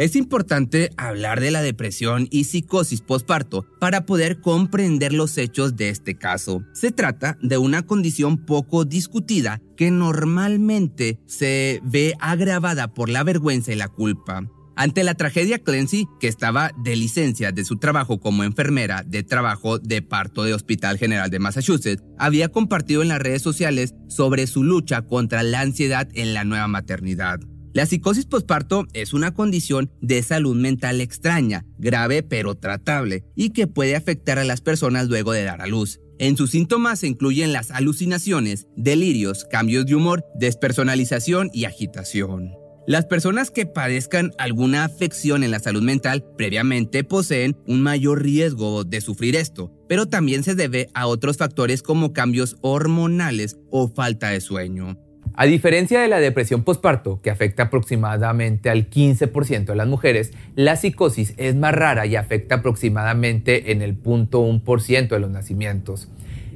Es 0.00 0.16
importante 0.16 0.88
hablar 0.96 1.40
de 1.40 1.50
la 1.50 1.60
depresión 1.60 2.26
y 2.30 2.44
psicosis 2.44 3.02
postparto 3.02 3.66
para 3.80 4.06
poder 4.06 4.40
comprender 4.40 5.12
los 5.12 5.36
hechos 5.36 5.76
de 5.76 5.90
este 5.90 6.14
caso. 6.14 6.64
Se 6.72 6.90
trata 6.90 7.36
de 7.42 7.58
una 7.58 7.82
condición 7.82 8.46
poco 8.46 8.86
discutida 8.86 9.60
que 9.76 9.90
normalmente 9.90 11.20
se 11.26 11.82
ve 11.84 12.14
agravada 12.18 12.94
por 12.94 13.10
la 13.10 13.24
vergüenza 13.24 13.74
y 13.74 13.76
la 13.76 13.88
culpa. 13.88 14.50
Ante 14.74 15.04
la 15.04 15.16
tragedia, 15.16 15.58
Clancy, 15.58 16.06
que 16.18 16.28
estaba 16.28 16.70
de 16.82 16.96
licencia 16.96 17.52
de 17.52 17.66
su 17.66 17.76
trabajo 17.76 18.20
como 18.20 18.42
enfermera 18.42 19.02
de 19.06 19.22
trabajo 19.22 19.78
de 19.78 20.00
parto 20.00 20.44
de 20.44 20.54
Hospital 20.54 20.96
General 20.96 21.28
de 21.28 21.40
Massachusetts, 21.40 22.02
había 22.16 22.48
compartido 22.48 23.02
en 23.02 23.08
las 23.08 23.20
redes 23.20 23.42
sociales 23.42 23.92
sobre 24.08 24.46
su 24.46 24.64
lucha 24.64 25.02
contra 25.02 25.42
la 25.42 25.60
ansiedad 25.60 26.08
en 26.14 26.32
la 26.32 26.44
nueva 26.44 26.68
maternidad. 26.68 27.40
La 27.72 27.86
psicosis 27.86 28.26
posparto 28.26 28.86
es 28.94 29.12
una 29.12 29.32
condición 29.32 29.92
de 30.00 30.22
salud 30.24 30.56
mental 30.56 31.00
extraña, 31.00 31.64
grave 31.78 32.24
pero 32.24 32.56
tratable, 32.56 33.24
y 33.36 33.50
que 33.50 33.68
puede 33.68 33.94
afectar 33.94 34.40
a 34.40 34.44
las 34.44 34.60
personas 34.60 35.08
luego 35.08 35.30
de 35.32 35.44
dar 35.44 35.60
a 35.60 35.68
luz. 35.68 36.00
En 36.18 36.36
sus 36.36 36.50
síntomas 36.50 36.98
se 36.98 37.06
incluyen 37.06 37.52
las 37.52 37.70
alucinaciones, 37.70 38.66
delirios, 38.76 39.44
cambios 39.44 39.86
de 39.86 39.94
humor, 39.94 40.24
despersonalización 40.34 41.48
y 41.52 41.64
agitación. 41.64 42.50
Las 42.88 43.06
personas 43.06 43.52
que 43.52 43.66
padezcan 43.66 44.32
alguna 44.36 44.84
afección 44.84 45.44
en 45.44 45.52
la 45.52 45.60
salud 45.60 45.82
mental 45.82 46.24
previamente 46.36 47.04
poseen 47.04 47.56
un 47.68 47.82
mayor 47.82 48.22
riesgo 48.22 48.82
de 48.82 49.00
sufrir 49.00 49.36
esto, 49.36 49.72
pero 49.88 50.06
también 50.06 50.42
se 50.42 50.56
debe 50.56 50.88
a 50.92 51.06
otros 51.06 51.36
factores 51.36 51.82
como 51.82 52.12
cambios 52.12 52.56
hormonales 52.62 53.58
o 53.70 53.86
falta 53.88 54.30
de 54.30 54.40
sueño. 54.40 54.98
A 55.34 55.46
diferencia 55.46 56.00
de 56.00 56.08
la 56.08 56.20
depresión 56.20 56.64
postparto, 56.64 57.20
que 57.22 57.30
afecta 57.30 57.64
aproximadamente 57.64 58.68
al 58.68 58.90
15% 58.90 59.64
de 59.64 59.76
las 59.76 59.88
mujeres, 59.88 60.32
la 60.54 60.76
psicosis 60.76 61.34
es 61.36 61.54
más 61.54 61.74
rara 61.74 62.06
y 62.06 62.16
afecta 62.16 62.56
aproximadamente 62.56 63.72
en 63.72 63.80
el 63.80 64.02
0.1% 64.02 65.08
de 65.08 65.18
los 65.18 65.30
nacimientos. 65.30 66.08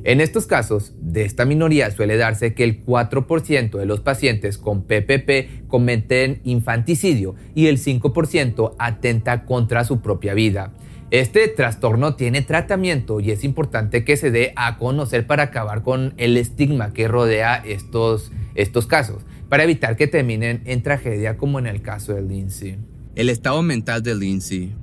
En 0.06 0.20
estos 0.20 0.46
casos, 0.46 0.92
de 1.00 1.24
esta 1.24 1.46
minoría 1.46 1.90
suele 1.90 2.18
darse 2.18 2.52
que 2.52 2.64
el 2.64 2.84
4% 2.84 3.78
de 3.78 3.86
los 3.86 4.00
pacientes 4.00 4.58
con 4.58 4.82
PPP 4.82 5.66
cometen 5.66 6.40
infanticidio 6.44 7.36
y 7.54 7.68
el 7.68 7.78
5% 7.78 8.74
atenta 8.78 9.46
contra 9.46 9.84
su 9.84 10.02
propia 10.02 10.34
vida. 10.34 10.74
Este 11.14 11.46
trastorno 11.46 12.16
tiene 12.16 12.42
tratamiento 12.42 13.20
y 13.20 13.30
es 13.30 13.44
importante 13.44 14.04
que 14.04 14.16
se 14.16 14.32
dé 14.32 14.52
a 14.56 14.78
conocer 14.78 15.28
para 15.28 15.44
acabar 15.44 15.84
con 15.84 16.12
el 16.16 16.36
estigma 16.36 16.92
que 16.92 17.06
rodea 17.06 17.54
estos, 17.54 18.32
estos 18.56 18.88
casos, 18.88 19.22
para 19.48 19.62
evitar 19.62 19.96
que 19.96 20.08
terminen 20.08 20.62
en 20.64 20.82
tragedia 20.82 21.36
como 21.36 21.60
en 21.60 21.68
el 21.68 21.82
caso 21.82 22.14
de 22.14 22.22
Lindsay. 22.22 22.78
El 23.14 23.28
estado 23.28 23.62
mental 23.62 24.02
de 24.02 24.16
Lindsay. 24.16 24.74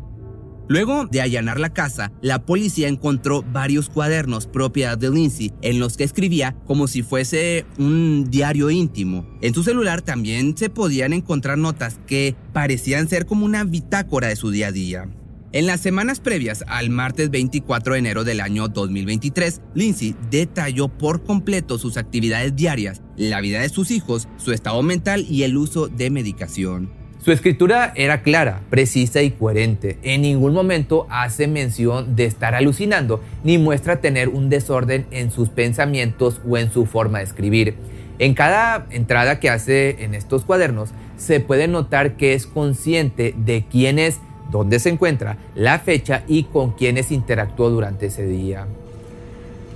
Luego 0.69 1.05
de 1.05 1.19
allanar 1.19 1.59
la 1.59 1.73
casa, 1.73 2.13
la 2.21 2.45
policía 2.45 2.87
encontró 2.87 3.43
varios 3.43 3.89
cuadernos 3.89 4.47
propiedad 4.47 4.97
de 4.97 5.09
Lindsay 5.09 5.51
en 5.61 5.81
los 5.81 5.97
que 5.97 6.05
escribía 6.05 6.55
como 6.65 6.87
si 6.87 7.03
fuese 7.03 7.65
un 7.77 8.31
diario 8.31 8.69
íntimo. 8.69 9.27
En 9.41 9.53
su 9.53 9.63
celular 9.63 10.01
también 10.01 10.55
se 10.55 10.69
podían 10.69 11.11
encontrar 11.11 11.57
notas 11.57 11.99
que 12.07 12.37
parecían 12.53 13.09
ser 13.09 13.25
como 13.25 13.43
una 13.43 13.65
bitácora 13.65 14.29
de 14.29 14.37
su 14.37 14.49
día 14.49 14.67
a 14.67 14.71
día. 14.71 15.09
En 15.53 15.67
las 15.67 15.81
semanas 15.81 16.21
previas 16.21 16.63
al 16.65 16.89
martes 16.89 17.29
24 17.29 17.93
de 17.93 17.99
enero 17.99 18.23
del 18.23 18.39
año 18.39 18.69
2023, 18.69 19.59
Lindsay 19.73 20.15
detalló 20.29 20.87
por 20.87 21.25
completo 21.25 21.77
sus 21.77 21.97
actividades 21.97 22.55
diarias, 22.55 23.01
la 23.17 23.41
vida 23.41 23.59
de 23.59 23.67
sus 23.67 23.91
hijos, 23.91 24.29
su 24.37 24.53
estado 24.53 24.81
mental 24.81 25.25
y 25.29 25.43
el 25.43 25.57
uso 25.57 25.89
de 25.89 26.09
medicación. 26.09 26.89
Su 27.19 27.33
escritura 27.33 27.91
era 27.97 28.23
clara, 28.23 28.61
precisa 28.69 29.23
y 29.23 29.31
coherente. 29.31 29.99
En 30.03 30.21
ningún 30.21 30.53
momento 30.53 31.05
hace 31.09 31.47
mención 31.47 32.15
de 32.15 32.27
estar 32.27 32.55
alucinando 32.55 33.21
ni 33.43 33.57
muestra 33.57 33.99
tener 33.99 34.29
un 34.29 34.49
desorden 34.49 35.05
en 35.11 35.31
sus 35.31 35.49
pensamientos 35.49 36.39
o 36.47 36.57
en 36.57 36.71
su 36.71 36.85
forma 36.85 37.17
de 37.17 37.25
escribir. 37.25 37.75
En 38.19 38.35
cada 38.35 38.87
entrada 38.89 39.41
que 39.41 39.49
hace 39.49 40.03
en 40.05 40.15
estos 40.15 40.45
cuadernos 40.45 40.91
se 41.17 41.41
puede 41.41 41.67
notar 41.67 42.15
que 42.15 42.35
es 42.35 42.47
consciente 42.47 43.35
de 43.37 43.65
quién 43.69 43.99
es, 43.99 44.21
dónde 44.51 44.79
se 44.79 44.89
encuentra, 44.89 45.37
la 45.55 45.79
fecha 45.79 46.23
y 46.27 46.43
con 46.43 46.71
quiénes 46.73 47.11
interactuó 47.11 47.69
durante 47.69 48.07
ese 48.07 48.25
día. 48.25 48.67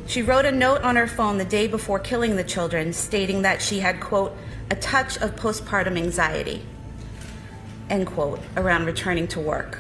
She 0.07 0.21
wrote 0.21 0.45
a 0.45 0.51
note 0.51 0.83
on 0.83 0.95
her 0.95 1.07
phone 1.07 1.39
the 1.39 1.45
day 1.45 1.67
before 1.67 1.99
killing 1.99 2.35
the 2.35 2.45
children 2.45 2.93
stating 2.93 3.41
that 3.41 3.59
she 3.59 3.79
had 3.79 3.99
quote 3.99 4.33
a 4.69 4.75
touch 4.75 5.17
of 5.21 5.35
postpartum 5.35 5.97
anxiety 5.97 6.61
end 7.89 8.07
quote, 8.07 8.39
around 8.55 8.85
returning 8.85 9.27
to 9.27 9.39
work. 9.39 9.79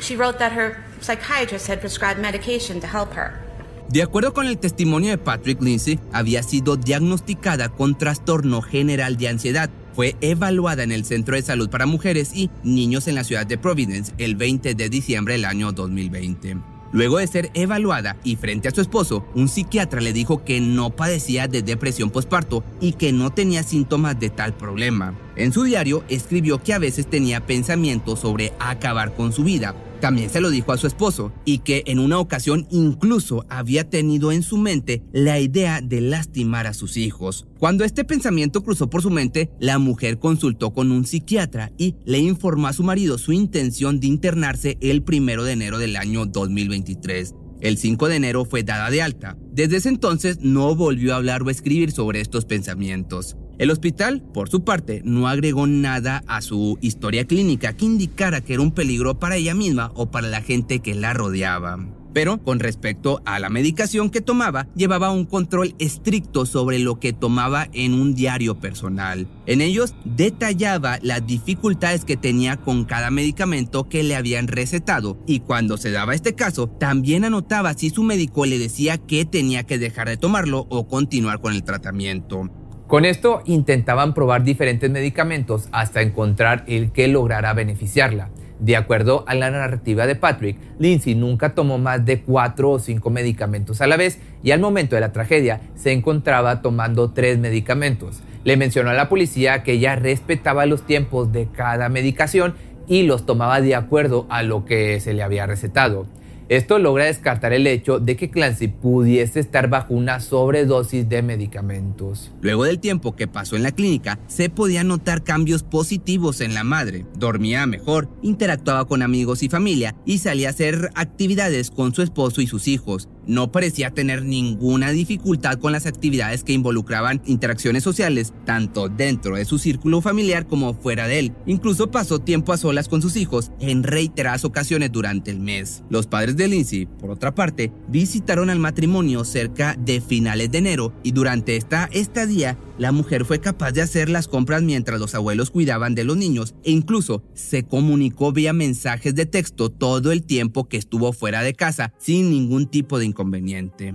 She 0.00 0.16
wrote 0.16 0.38
that 0.38 0.52
her 0.52 0.82
psychiatrist 1.00 1.68
had 1.68 1.80
prescribed 1.80 2.20
medication 2.20 2.80
to 2.80 2.86
help 2.86 3.12
her. 3.14 3.40
De 3.88 4.02
acuerdo 4.02 4.34
con 4.34 4.46
el 4.46 4.58
testimonio 4.58 5.10
de 5.10 5.18
Patrick 5.18 5.62
Lindsay, 5.62 5.98
había 6.12 6.42
sido 6.42 6.76
diagnosticada 6.76 7.70
con 7.70 7.96
trastorno 7.96 8.60
general 8.60 9.16
de 9.16 9.28
ansiedad. 9.28 9.70
Fue 9.98 10.14
evaluada 10.20 10.84
en 10.84 10.92
el 10.92 11.04
Centro 11.04 11.34
de 11.34 11.42
Salud 11.42 11.70
para 11.70 11.84
Mujeres 11.84 12.30
y 12.32 12.50
Niños 12.62 13.08
en 13.08 13.16
la 13.16 13.24
ciudad 13.24 13.44
de 13.44 13.58
Providence 13.58 14.12
el 14.18 14.36
20 14.36 14.76
de 14.76 14.88
diciembre 14.88 15.34
del 15.34 15.44
año 15.44 15.72
2020. 15.72 16.56
Luego 16.92 17.18
de 17.18 17.26
ser 17.26 17.50
evaluada 17.54 18.16
y 18.22 18.36
frente 18.36 18.68
a 18.68 18.70
su 18.70 18.80
esposo, 18.80 19.26
un 19.34 19.48
psiquiatra 19.48 20.00
le 20.00 20.12
dijo 20.12 20.44
que 20.44 20.60
no 20.60 20.90
padecía 20.90 21.48
de 21.48 21.62
depresión 21.62 22.10
postparto 22.10 22.62
y 22.80 22.92
que 22.92 23.12
no 23.12 23.30
tenía 23.30 23.64
síntomas 23.64 24.20
de 24.20 24.30
tal 24.30 24.54
problema. 24.54 25.18
En 25.38 25.52
su 25.52 25.62
diario 25.62 26.04
escribió 26.08 26.62
que 26.62 26.74
a 26.74 26.78
veces 26.78 27.08
tenía 27.08 27.46
pensamientos 27.46 28.20
sobre 28.20 28.52
acabar 28.58 29.14
con 29.14 29.32
su 29.32 29.44
vida, 29.44 29.74
también 30.00 30.30
se 30.30 30.40
lo 30.40 30.50
dijo 30.50 30.72
a 30.72 30.78
su 30.78 30.86
esposo 30.86 31.32
y 31.44 31.58
que 31.58 31.82
en 31.86 31.98
una 31.98 32.18
ocasión 32.18 32.66
incluso 32.70 33.44
había 33.48 33.88
tenido 33.88 34.32
en 34.32 34.42
su 34.42 34.56
mente 34.56 35.02
la 35.12 35.40
idea 35.40 35.80
de 35.80 36.00
lastimar 36.00 36.66
a 36.66 36.74
sus 36.74 36.96
hijos. 36.96 37.46
Cuando 37.58 37.84
este 37.84 38.04
pensamiento 38.04 38.62
cruzó 38.62 38.90
por 38.90 39.02
su 39.02 39.10
mente, 39.10 39.50
la 39.58 39.78
mujer 39.78 40.18
consultó 40.18 40.72
con 40.72 40.92
un 40.92 41.06
psiquiatra 41.06 41.72
y 41.78 41.96
le 42.04 42.18
informó 42.18 42.68
a 42.68 42.72
su 42.72 42.82
marido 42.82 43.18
su 43.18 43.32
intención 43.32 44.00
de 44.00 44.06
internarse 44.06 44.78
el 44.80 45.02
primero 45.02 45.44
de 45.44 45.52
enero 45.52 45.78
del 45.78 45.96
año 45.96 46.26
2023. 46.26 47.34
El 47.60 47.76
5 47.76 48.08
de 48.08 48.16
enero 48.16 48.44
fue 48.44 48.62
dada 48.62 48.88
de 48.90 49.02
alta. 49.02 49.36
Desde 49.52 49.78
ese 49.78 49.88
entonces 49.88 50.38
no 50.40 50.76
volvió 50.76 51.12
a 51.12 51.16
hablar 51.16 51.42
o 51.42 51.50
escribir 51.50 51.90
sobre 51.90 52.20
estos 52.20 52.44
pensamientos. 52.44 53.36
El 53.58 53.72
hospital, 53.72 54.22
por 54.22 54.48
su 54.48 54.62
parte, 54.62 55.02
no 55.04 55.26
agregó 55.26 55.66
nada 55.66 56.22
a 56.28 56.42
su 56.42 56.78
historia 56.80 57.26
clínica 57.26 57.72
que 57.72 57.86
indicara 57.86 58.40
que 58.40 58.54
era 58.54 58.62
un 58.62 58.70
peligro 58.70 59.18
para 59.18 59.34
ella 59.34 59.52
misma 59.52 59.90
o 59.96 60.12
para 60.12 60.28
la 60.28 60.42
gente 60.42 60.78
que 60.78 60.94
la 60.94 61.12
rodeaba. 61.12 61.84
Pero 62.12 62.38
con 62.42 62.60
respecto 62.60 63.20
a 63.24 63.40
la 63.40 63.50
medicación 63.50 64.10
que 64.10 64.20
tomaba, 64.20 64.68
llevaba 64.76 65.10
un 65.10 65.24
control 65.24 65.74
estricto 65.80 66.46
sobre 66.46 66.78
lo 66.78 67.00
que 67.00 67.12
tomaba 67.12 67.68
en 67.72 67.94
un 67.94 68.14
diario 68.14 68.60
personal. 68.60 69.28
En 69.46 69.60
ellos 69.60 69.94
detallaba 70.04 71.00
las 71.02 71.26
dificultades 71.26 72.04
que 72.04 72.16
tenía 72.16 72.56
con 72.56 72.84
cada 72.84 73.10
medicamento 73.10 73.88
que 73.88 74.04
le 74.04 74.14
habían 74.14 74.46
recetado 74.46 75.18
y 75.26 75.40
cuando 75.40 75.76
se 75.78 75.90
daba 75.90 76.14
este 76.14 76.34
caso, 76.34 76.68
también 76.68 77.24
anotaba 77.24 77.74
si 77.74 77.90
su 77.90 78.04
médico 78.04 78.46
le 78.46 78.58
decía 78.58 78.98
que 78.98 79.24
tenía 79.24 79.64
que 79.64 79.78
dejar 79.78 80.08
de 80.08 80.16
tomarlo 80.16 80.66
o 80.70 80.86
continuar 80.86 81.40
con 81.40 81.54
el 81.54 81.64
tratamiento. 81.64 82.48
Con 82.88 83.04
esto 83.04 83.42
intentaban 83.44 84.14
probar 84.14 84.44
diferentes 84.44 84.90
medicamentos 84.90 85.68
hasta 85.72 86.00
encontrar 86.00 86.64
el 86.66 86.90
que 86.90 87.06
lograra 87.06 87.52
beneficiarla. 87.52 88.30
De 88.60 88.76
acuerdo 88.76 89.24
a 89.28 89.34
la 89.34 89.50
narrativa 89.50 90.06
de 90.06 90.16
Patrick, 90.16 90.56
Lindsay 90.78 91.14
nunca 91.14 91.54
tomó 91.54 91.76
más 91.76 92.06
de 92.06 92.22
cuatro 92.22 92.70
o 92.70 92.78
cinco 92.78 93.10
medicamentos 93.10 93.82
a 93.82 93.86
la 93.86 93.98
vez 93.98 94.18
y 94.42 94.52
al 94.52 94.60
momento 94.60 94.94
de 94.94 95.02
la 95.02 95.12
tragedia 95.12 95.60
se 95.74 95.92
encontraba 95.92 96.62
tomando 96.62 97.10
tres 97.10 97.38
medicamentos. 97.38 98.22
Le 98.44 98.56
mencionó 98.56 98.88
a 98.88 98.94
la 98.94 99.10
policía 99.10 99.62
que 99.62 99.72
ella 99.72 99.94
respetaba 99.94 100.64
los 100.64 100.86
tiempos 100.86 101.30
de 101.30 101.46
cada 101.46 101.90
medicación 101.90 102.54
y 102.86 103.02
los 103.02 103.26
tomaba 103.26 103.60
de 103.60 103.74
acuerdo 103.74 104.24
a 104.30 104.42
lo 104.42 104.64
que 104.64 104.98
se 105.00 105.12
le 105.12 105.22
había 105.22 105.44
recetado. 105.44 106.06
Esto 106.48 106.78
logra 106.78 107.04
descartar 107.04 107.52
el 107.52 107.66
hecho 107.66 107.98
de 107.98 108.16
que 108.16 108.30
Clancy 108.30 108.68
pudiese 108.68 109.38
estar 109.38 109.68
bajo 109.68 109.92
una 109.92 110.18
sobredosis 110.18 111.06
de 111.06 111.20
medicamentos. 111.20 112.32
Luego 112.40 112.64
del 112.64 112.80
tiempo 112.80 113.14
que 113.14 113.28
pasó 113.28 113.54
en 113.56 113.62
la 113.62 113.72
clínica, 113.72 114.18
se 114.28 114.48
podían 114.48 114.88
notar 114.88 115.22
cambios 115.22 115.62
positivos 115.62 116.40
en 116.40 116.54
la 116.54 116.64
madre. 116.64 117.04
Dormía 117.18 117.66
mejor, 117.66 118.08
interactuaba 118.22 118.86
con 118.86 119.02
amigos 119.02 119.42
y 119.42 119.50
familia 119.50 119.94
y 120.06 120.18
salía 120.18 120.48
a 120.48 120.52
hacer 120.52 120.90
actividades 120.94 121.70
con 121.70 121.94
su 121.94 122.00
esposo 122.00 122.40
y 122.40 122.46
sus 122.46 122.66
hijos. 122.66 123.10
No 123.28 123.52
parecía 123.52 123.90
tener 123.90 124.24
ninguna 124.24 124.90
dificultad 124.90 125.58
con 125.58 125.70
las 125.70 125.84
actividades 125.84 126.42
que 126.42 126.54
involucraban 126.54 127.20
interacciones 127.26 127.84
sociales, 127.84 128.32
tanto 128.46 128.88
dentro 128.88 129.36
de 129.36 129.44
su 129.44 129.58
círculo 129.58 130.00
familiar 130.00 130.46
como 130.46 130.72
fuera 130.72 131.06
de 131.06 131.18
él. 131.18 131.32
Incluso 131.44 131.90
pasó 131.90 132.20
tiempo 132.20 132.54
a 132.54 132.56
solas 132.56 132.88
con 132.88 133.02
sus 133.02 133.16
hijos 133.16 133.52
en 133.60 133.82
reiteradas 133.82 134.46
ocasiones 134.46 134.90
durante 134.92 135.30
el 135.30 135.40
mes. 135.40 135.84
Los 135.90 136.06
padres 136.06 136.38
de 136.38 136.48
Lindsay, 136.48 136.86
por 136.86 137.10
otra 137.10 137.34
parte, 137.34 137.70
visitaron 137.88 138.48
al 138.48 138.58
matrimonio 138.58 139.24
cerca 139.24 139.76
de 139.78 140.00
finales 140.00 140.50
de 140.50 140.58
enero 140.58 140.94
y 141.02 141.12
durante 141.12 141.56
esta 141.56 141.90
estadía 141.92 142.58
la 142.78 142.92
mujer 142.92 143.24
fue 143.24 143.40
capaz 143.40 143.72
de 143.72 143.82
hacer 143.82 144.08
las 144.08 144.28
compras 144.28 144.62
mientras 144.62 145.00
los 145.00 145.14
abuelos 145.16 145.50
cuidaban 145.50 145.96
de 145.96 146.04
los 146.04 146.16
niños 146.16 146.54
e 146.62 146.70
incluso 146.70 147.24
se 147.34 147.64
comunicó 147.64 148.32
vía 148.32 148.52
mensajes 148.52 149.16
de 149.16 149.26
texto 149.26 149.68
todo 149.68 150.12
el 150.12 150.22
tiempo 150.22 150.68
que 150.68 150.76
estuvo 150.76 151.12
fuera 151.12 151.42
de 151.42 151.54
casa 151.54 151.92
sin 151.98 152.30
ningún 152.30 152.66
tipo 152.66 153.00
de 153.00 153.06
inconveniente. 153.18 153.94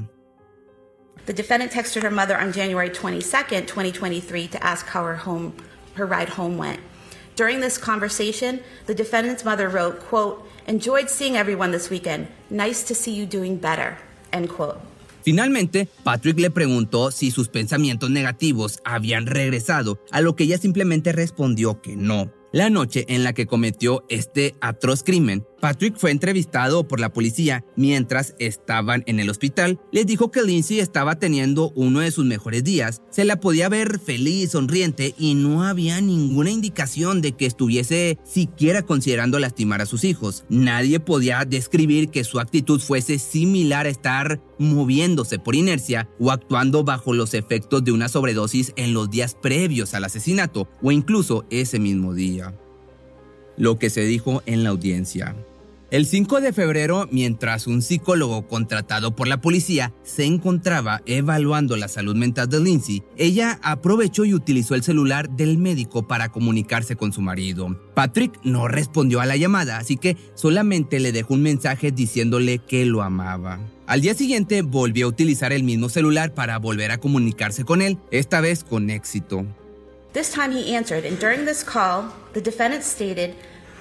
The 1.26 1.34
defendant 1.34 1.72
texted 1.72 2.04
her 2.04 2.12
mother 2.12 2.38
on 2.38 2.52
January 2.52 2.90
22nd, 2.90 3.68
2023 3.68 4.48
to 4.50 4.64
ask 4.64 4.88
how 4.88 5.04
her 5.06 5.16
home 5.16 5.54
her 5.96 6.06
ride 6.06 6.30
home 6.30 6.58
went. 6.58 6.80
During 7.36 7.62
this 7.62 7.78
conversation, 7.78 8.60
the 8.88 8.96
defendant's 8.96 9.46
mother 9.46 9.70
wrote, 9.70 10.00
quote, 10.02 10.44
enjoyed 10.68 11.10
seeing 11.10 11.38
everyone 11.38 11.72
this 11.72 11.90
weekend. 11.90 12.28
Nice 12.50 12.84
to 12.84 12.96
see 12.96 13.12
you 13.12 13.26
doing 13.26 13.58
better, 13.58 13.98
end 14.32 14.50
quote. 14.50 14.80
Finalmente, 15.24 15.88
Patrick 16.04 16.38
le 16.40 16.50
preguntó 16.50 17.10
si 17.12 17.32
sus 17.32 17.48
pensamientos 17.48 18.10
negativos 18.10 18.82
habían 18.84 19.26
regresado, 19.26 20.00
a 20.12 20.20
lo 20.20 20.36
que 20.36 20.44
ella 20.44 20.58
simplemente 20.58 21.14
respondió 21.14 21.82
que 21.82 21.96
no. 21.96 22.32
La 22.52 22.70
noche 22.70 23.06
en 23.08 23.24
la 23.24 23.34
que 23.34 23.48
cometió 23.48 24.04
este 24.10 24.56
atroz 24.60 25.02
crimen, 25.04 25.46
Patrick 25.64 25.96
fue 25.96 26.12
entrevistado 26.12 26.90
por 26.90 27.00
la 27.00 27.14
policía 27.14 27.64
mientras 27.78 28.36
estaban 28.38 29.02
en 29.08 29.22
el 29.22 29.30
hospital. 29.30 29.80
Les 29.94 30.06
dijo 30.06 30.30
que 30.30 30.44
Lindsay 30.44 30.82
estaba 30.82 31.20
teniendo 31.20 31.72
uno 31.74 32.02
de 32.02 32.12
sus 32.12 32.26
mejores 32.26 32.66
días. 32.66 33.02
Se 33.10 33.24
la 33.24 33.40
podía 33.40 33.70
ver 33.70 33.98
feliz, 34.02 34.52
sonriente 34.52 35.16
y 35.18 35.36
no 35.36 35.64
había 35.64 36.02
ninguna 36.02 36.52
indicación 36.52 37.22
de 37.22 37.32
que 37.32 37.46
estuviese 37.46 38.20
siquiera 38.26 38.82
considerando 38.82 39.40
lastimar 39.40 39.80
a 39.80 39.86
sus 39.86 40.04
hijos. 40.04 40.44
Nadie 40.50 41.00
podía 41.00 41.46
describir 41.46 42.10
que 42.10 42.26
su 42.26 42.42
actitud 42.42 42.82
fuese 42.82 43.18
similar 43.18 43.86
a 43.86 43.90
estar 43.90 44.42
moviéndose 44.60 45.40
por 45.40 45.56
inercia 45.56 46.10
o 46.20 46.32
actuando 46.32 46.84
bajo 46.84 47.14
los 47.14 47.34
efectos 47.34 47.86
de 47.86 47.94
una 47.94 48.10
sobredosis 48.10 48.74
en 48.76 48.92
los 48.92 49.10
días 49.10 49.38
previos 49.42 49.94
al 49.94 50.04
asesinato 50.04 50.68
o 50.82 50.92
incluso 50.92 51.46
ese 51.50 51.80
mismo 51.80 52.14
día. 52.14 52.54
Lo 53.56 53.80
que 53.80 53.90
se 53.90 54.02
dijo 54.02 54.44
en 54.46 54.66
la 54.66 54.72
audiencia. 54.72 55.34
El 55.94 56.08
5 56.08 56.42
de 56.42 56.54
febrero, 56.54 57.08
mientras 57.12 57.68
un 57.68 57.84
psicólogo 57.84 58.48
contratado 58.48 59.16
por 59.16 59.28
la 59.28 59.42
policía 59.42 59.94
se 60.02 60.26
encontraba 60.26 61.04
evaluando 61.06 61.78
la 61.78 61.88
salud 61.88 62.16
mental 62.16 62.50
de 62.50 62.60
Lindsay, 62.62 63.04
ella 63.16 63.60
aprovechó 63.62 64.26
y 64.26 64.34
utilizó 64.34 64.74
el 64.74 64.82
celular 64.82 65.30
del 65.30 65.60
médico 65.60 66.08
para 66.08 66.30
comunicarse 66.30 66.96
con 66.96 67.14
su 67.14 67.22
marido. 67.22 67.80
Patrick 67.94 68.40
no 68.42 68.68
respondió 68.68 69.22
a 69.22 69.28
la 69.28 69.38
llamada, 69.38 69.78
así 69.78 69.98
que 69.98 70.18
solamente 70.34 71.00
le 71.00 71.12
dejó 71.12 71.36
un 71.36 71.44
mensaje 71.44 71.92
diciéndole 71.92 72.58
que 72.58 72.88
lo 72.88 73.04
amaba. 73.04 73.60
Al 73.86 74.02
día 74.02 74.16
siguiente 74.16 74.64
volvió 74.64 75.06
a 75.06 75.10
utilizar 75.10 75.54
el 75.54 75.62
mismo 75.62 75.90
celular 75.90 76.34
para 76.34 76.58
volver 76.58 76.90
a 76.90 76.98
comunicarse 76.98 77.66
con 77.66 77.84
él, 77.84 78.00
esta 78.10 78.42
vez 78.42 78.64
con 78.64 78.90
éxito. 78.90 79.46
This 80.14 80.32
time 80.32 80.52
he 80.52 80.76
answered, 80.76 81.06
and 81.06 81.20
during 81.20 81.46
this 81.46 81.64
call, 81.64 82.06
the 82.34 82.42
defendant 82.42 82.84
stated 82.84 83.36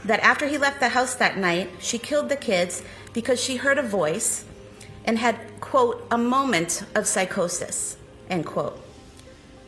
that 0.04 0.20
after 0.20 0.46
he 0.46 0.58
left 0.58 0.80
the 0.80 0.90
house 0.90 1.14
that 1.14 1.36
night, 1.36 1.70
she 1.78 1.98
killed 1.98 2.28
the 2.28 2.36
kids 2.36 2.82
because 3.12 3.42
she 3.42 3.56
heard 3.56 3.78
a 3.78 3.82
voice 3.82 4.44
and 5.04 5.18
had, 5.18 5.38
quote, 5.60 6.06
a 6.10 6.18
moment 6.18 6.84
of 6.94 7.06
psychosis, 7.06 7.96
end 8.28 8.46
quote. 8.46 8.80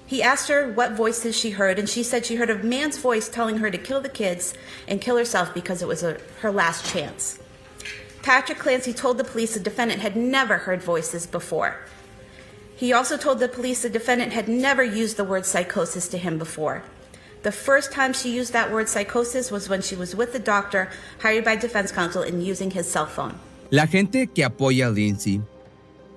He 0.07 0.23
asked 0.23 0.49
her 0.49 0.71
what 0.73 0.93
voices 0.93 1.37
she 1.37 1.51
heard, 1.51 1.79
and 1.79 1.89
she 1.89 2.03
said 2.03 2.27
she 2.27 2.37
heard 2.37 2.51
a 2.51 2.63
man's 2.63 2.99
voice 2.99 3.29
telling 3.29 3.59
her 3.59 3.71
to 3.71 3.79
kill 3.79 4.01
the 4.01 4.09
kids 4.09 4.55
and 4.87 5.01
kill 5.01 5.17
herself 5.17 5.55
because 5.55 5.83
it 5.83 5.89
was 5.89 6.03
a, 6.03 6.19
her 6.41 6.53
last 6.53 6.85
chance. 6.85 7.39
Patrick 8.23 8.59
Clancy 8.59 8.93
told 8.93 9.19
the 9.19 9.25
police 9.25 9.55
the 9.55 9.61
defendant 9.61 10.01
had 10.01 10.17
never 10.17 10.59
heard 10.59 10.83
voices 10.83 11.27
before. 11.27 11.81
He 12.77 12.93
also 12.93 13.17
told 13.17 13.39
the 13.39 13.49
police 13.49 13.83
the 13.83 13.91
defendant 13.91 14.33
had 14.33 14.49
never 14.49 14.83
used 14.83 15.17
the 15.17 15.25
word 15.25 15.47
psychosis 15.47 16.09
to 16.09 16.19
him 16.19 16.39
before. 16.39 16.83
The 17.45 17.53
first 17.53 17.93
time 17.93 18.15
she 18.15 18.31
used 18.35 18.55
that 18.55 18.73
word 18.73 18.89
psychosis 18.89 19.51
was 19.51 19.69
when 19.69 19.83
she 19.83 19.95
was 19.95 20.17
with 20.17 20.33
the 20.33 20.39
doctor 20.39 20.89
hired 21.21 21.45
by 21.45 21.57
defense 21.57 21.93
counsel 21.93 22.23
and 22.23 22.43
using 22.43 22.71
his 22.71 22.91
cell 22.91 23.05
phone. 23.05 23.35
La 23.71 23.85
gente 23.85 24.27
que 24.29 24.43
apoya 24.43 24.87
a 24.87 24.91
Lindsay 24.91 25.43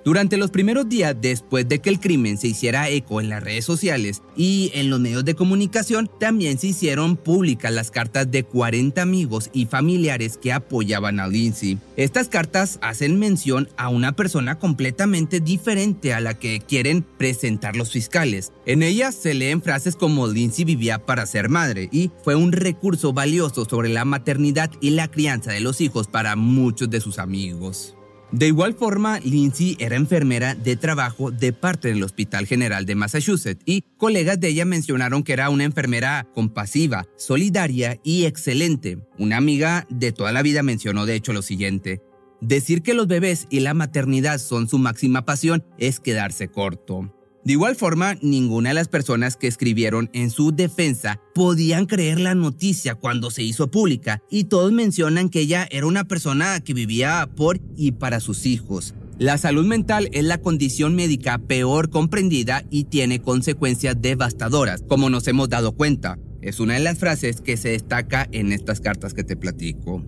Durante 0.07 0.37
los 0.37 0.51
primeros 0.51 0.87
días 0.87 1.17
después 1.19 1.67
de 1.67 1.79
que 1.79 1.89
el 1.89 1.99
crimen 1.99 2.37
se 2.37 2.47
hiciera 2.47 2.87
eco 2.87 3.19
en 3.19 3.27
las 3.27 3.43
redes 3.43 3.65
sociales 3.65 4.21
y 4.37 4.71
en 4.73 4.89
los 4.89 5.01
medios 5.01 5.25
de 5.25 5.35
comunicación, 5.35 6.09
también 6.17 6.57
se 6.57 6.67
hicieron 6.67 7.17
públicas 7.17 7.73
las 7.73 7.91
cartas 7.91 8.31
de 8.31 8.45
40 8.45 9.01
amigos 9.01 9.49
y 9.51 9.65
familiares 9.65 10.37
que 10.37 10.53
apoyaban 10.53 11.19
a 11.19 11.27
Lindsay. 11.27 11.77
Estas 11.97 12.29
cartas 12.29 12.79
hacen 12.81 13.19
mención 13.19 13.67
a 13.75 13.89
una 13.89 14.13
persona 14.13 14.57
completamente 14.59 15.41
diferente 15.41 16.13
a 16.13 16.21
la 16.21 16.35
que 16.35 16.61
quieren 16.61 17.03
presentar 17.17 17.75
los 17.75 17.91
fiscales. 17.91 18.53
En 18.65 18.83
ellas 18.83 19.13
se 19.13 19.33
leen 19.33 19.61
frases 19.61 19.98
como 19.98 20.27
Lindsay 20.27 20.63
vivía 20.63 21.05
para 21.05 21.25
ser 21.25 21.50
madre 21.50 21.89
y 21.91 22.11
fue 22.24 22.35
un 22.35 22.53
recurso 22.53 23.11
valioso 23.11 23.65
sobre 23.65 23.89
la 23.89 24.05
maternidad 24.05 24.72
y 24.79 24.91
la 24.91 25.09
crianza 25.09 25.51
de 25.51 25.59
los 25.59 25.81
hijos 25.81 26.07
para 26.07 26.37
muchos 26.37 26.89
de 26.89 27.01
sus 27.01 27.20
amigos. 27.20 27.98
De 28.31 28.48
igual 28.48 28.74
forma, 28.74 29.20
Lindsay 29.20 29.77
era 29.79 29.96
enfermera 29.96 30.53
de 30.53 30.75
trabajo 30.75 31.31
de 31.31 31.53
parte 31.53 31.87
del 31.87 32.03
Hospital 32.03 32.46
General 32.46 32.85
de 32.85 32.96
Massachusetts 32.96 33.63
y 33.66 33.83
colegas 33.98 34.37
de 34.40 34.50
ella 34.50 34.66
mencionaron 34.66 35.24
que 35.24 35.31
era 35.31 35.50
una 35.50 35.63
enfermera 35.63 36.27
compasiva, 36.33 37.05
solidaria 37.16 38.00
y 38.03 38.25
excelente. 38.25 39.00
Una 39.18 39.37
amiga 39.37 39.87
de 39.90 40.11
toda 40.11 40.33
la 40.33 40.42
vida 40.42 40.61
mencionó 40.61 41.05
de 41.05 41.16
hecho 41.16 41.31
lo 41.31 41.42
siguiente. 41.42 42.01
Decir 42.42 42.83
que 42.83 42.94
los 42.94 43.07
bebés 43.07 43.48
y 43.50 43.61
la 43.61 43.74
maternidad 43.74 44.40
son 44.40 44.68
su 44.68 44.77
máxima 44.77 45.24
pasión 45.24 45.63
es 45.77 46.01
quedarse 46.01 46.50
corto. 46.50 47.13
De 47.48 47.53
igual 47.53 47.77
forma, 47.77 48.18
ninguna 48.22 48.72
de 48.72 48.75
las 48.75 48.90
personas 48.90 49.38
que 49.38 49.48
escribieron 49.48 50.10
en 50.12 50.31
su 50.31 50.51
defensa 50.53 51.22
podían 51.33 51.86
creer 51.86 52.20
la 52.20 52.36
noticia 52.36 52.96
cuando 52.96 53.31
se 53.31 53.42
hizo 53.42 53.72
pública 53.72 54.22
y 54.29 54.44
todos 54.44 54.74
mencionan 54.74 55.29
que 55.29 55.40
ella 55.40 55.66
era 55.72 55.88
una 55.88 56.03
persona 56.03 56.60
que 56.60 56.74
vivía 56.74 57.29
por 57.38 57.62
y 57.77 57.94
para 57.94 58.20
sus 58.20 58.46
hijos. 58.46 58.96
La 59.18 59.38
salud 59.38 59.66
mental 59.66 60.10
es 60.12 60.25
la 60.25 60.40
condición 60.40 60.94
médica 60.94 61.38
peor 61.38 61.90
comprendida 61.90 62.66
y 62.70 62.83
tiene 62.83 63.22
consecuencias 63.22 63.96
devastadoras, 64.01 64.83
como 64.86 65.10
nos 65.10 65.25
hemos 65.29 65.48
dado 65.48 65.72
cuenta. 65.72 66.20
Es 66.42 66.60
una 66.60 66.74
de 66.74 66.81
las 66.81 66.98
frases 66.98 67.40
que 67.40 67.55
se 67.55 67.70
destaca 67.70 68.27
en 68.33 68.51
estas 68.51 68.81
cartas 68.81 69.14
que 69.14 69.24
te 69.24 69.38
platico. 69.38 70.03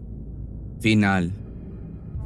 Final. 0.81 1.31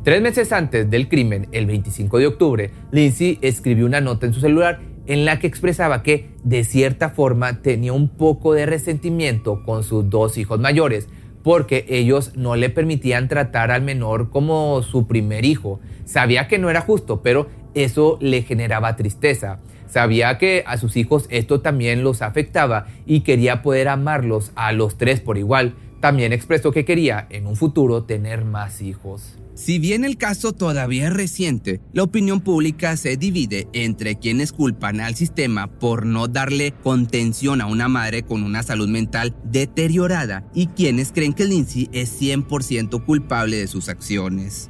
Tres 0.04 0.24
meses 0.24 0.52
antes 0.52 0.90
del 0.90 1.08
crimen, 1.08 1.50
el 1.52 1.68
25 1.68 2.18
de 2.18 2.26
octubre, 2.26 2.72
Lindsay 2.92 3.38
escribió 3.44 3.86
una 3.86 4.02
nota 4.02 4.26
en 4.26 4.34
su 4.34 4.40
celular 4.40 4.92
en 5.08 5.26
la 5.26 5.40
que 5.40 5.48
expresaba 5.48 6.04
que 6.04 6.30
de 6.44 6.64
cierta 6.64 7.10
forma 7.10 7.62
tenía 7.62 7.94
un 7.94 8.10
poco 8.10 8.54
de 8.54 8.66
resentimiento 8.66 9.64
con 9.64 9.84
sus 9.84 10.10
dos 10.10 10.38
hijos 10.38 10.60
mayores, 10.60 11.10
porque 11.44 11.86
ellos 11.90 12.36
no 12.36 12.56
le 12.56 12.70
permitían 12.70 13.28
tratar 13.28 13.72
al 13.72 13.82
menor 13.82 14.30
como 14.30 14.82
su 14.82 15.08
primer 15.08 15.46
hijo. 15.46 15.80
Sabía 16.06 16.48
que 16.48 16.58
no 16.58 16.70
era 16.70 16.82
justo, 16.82 17.22
pero 17.22 17.48
eso 17.74 18.18
le 18.22 18.44
generaba 18.44 18.96
tristeza. 18.96 19.60
Sabía 19.88 20.38
que 20.38 20.64
a 20.66 20.78
sus 20.78 20.96
hijos 20.96 21.28
esto 21.30 21.62
también 21.62 22.04
los 22.04 22.22
afectaba 22.22 22.88
y 23.06 23.22
quería 23.22 23.62
poder 23.62 23.90
amarlos 23.90 24.52
a 24.56 24.72
los 24.72 24.98
tres 24.98 25.20
por 25.20 25.38
igual. 25.38 25.76
También 26.04 26.34
expresó 26.34 26.74
que 26.74 26.84
quería 26.84 27.28
en 27.30 27.48
un 27.48 27.56
futuro 27.56 28.04
tener 28.04 28.44
más 28.44 28.82
hijos. 28.82 29.38
Si 29.54 29.80
bien 29.80 30.04
el 30.04 30.18
caso 30.18 30.52
todavía 30.52 31.08
es 31.08 31.14
reciente, 31.14 31.80
la 31.94 32.04
opinión 32.04 32.42
pública 32.42 32.98
se 32.98 33.16
divide 33.16 33.70
entre 33.72 34.20
quienes 34.20 34.52
culpan 34.52 35.00
al 35.00 35.16
sistema 35.16 35.68
por 35.68 36.06
no 36.06 36.28
darle 36.28 36.74
contención 36.84 37.62
a 37.62 37.68
una 37.68 37.88
madre 37.88 38.24
con 38.24 38.44
una 38.44 38.64
salud 38.64 38.90
mental 38.90 39.34
deteriorada 39.46 40.46
y 40.54 40.68
quienes 40.68 41.14
creen 41.14 41.32
que 41.32 41.46
Lindsay 41.46 41.88
es 41.94 42.22
100% 42.22 43.06
culpable 43.06 43.56
de 43.56 43.68
sus 43.68 43.88
acciones. 43.88 44.70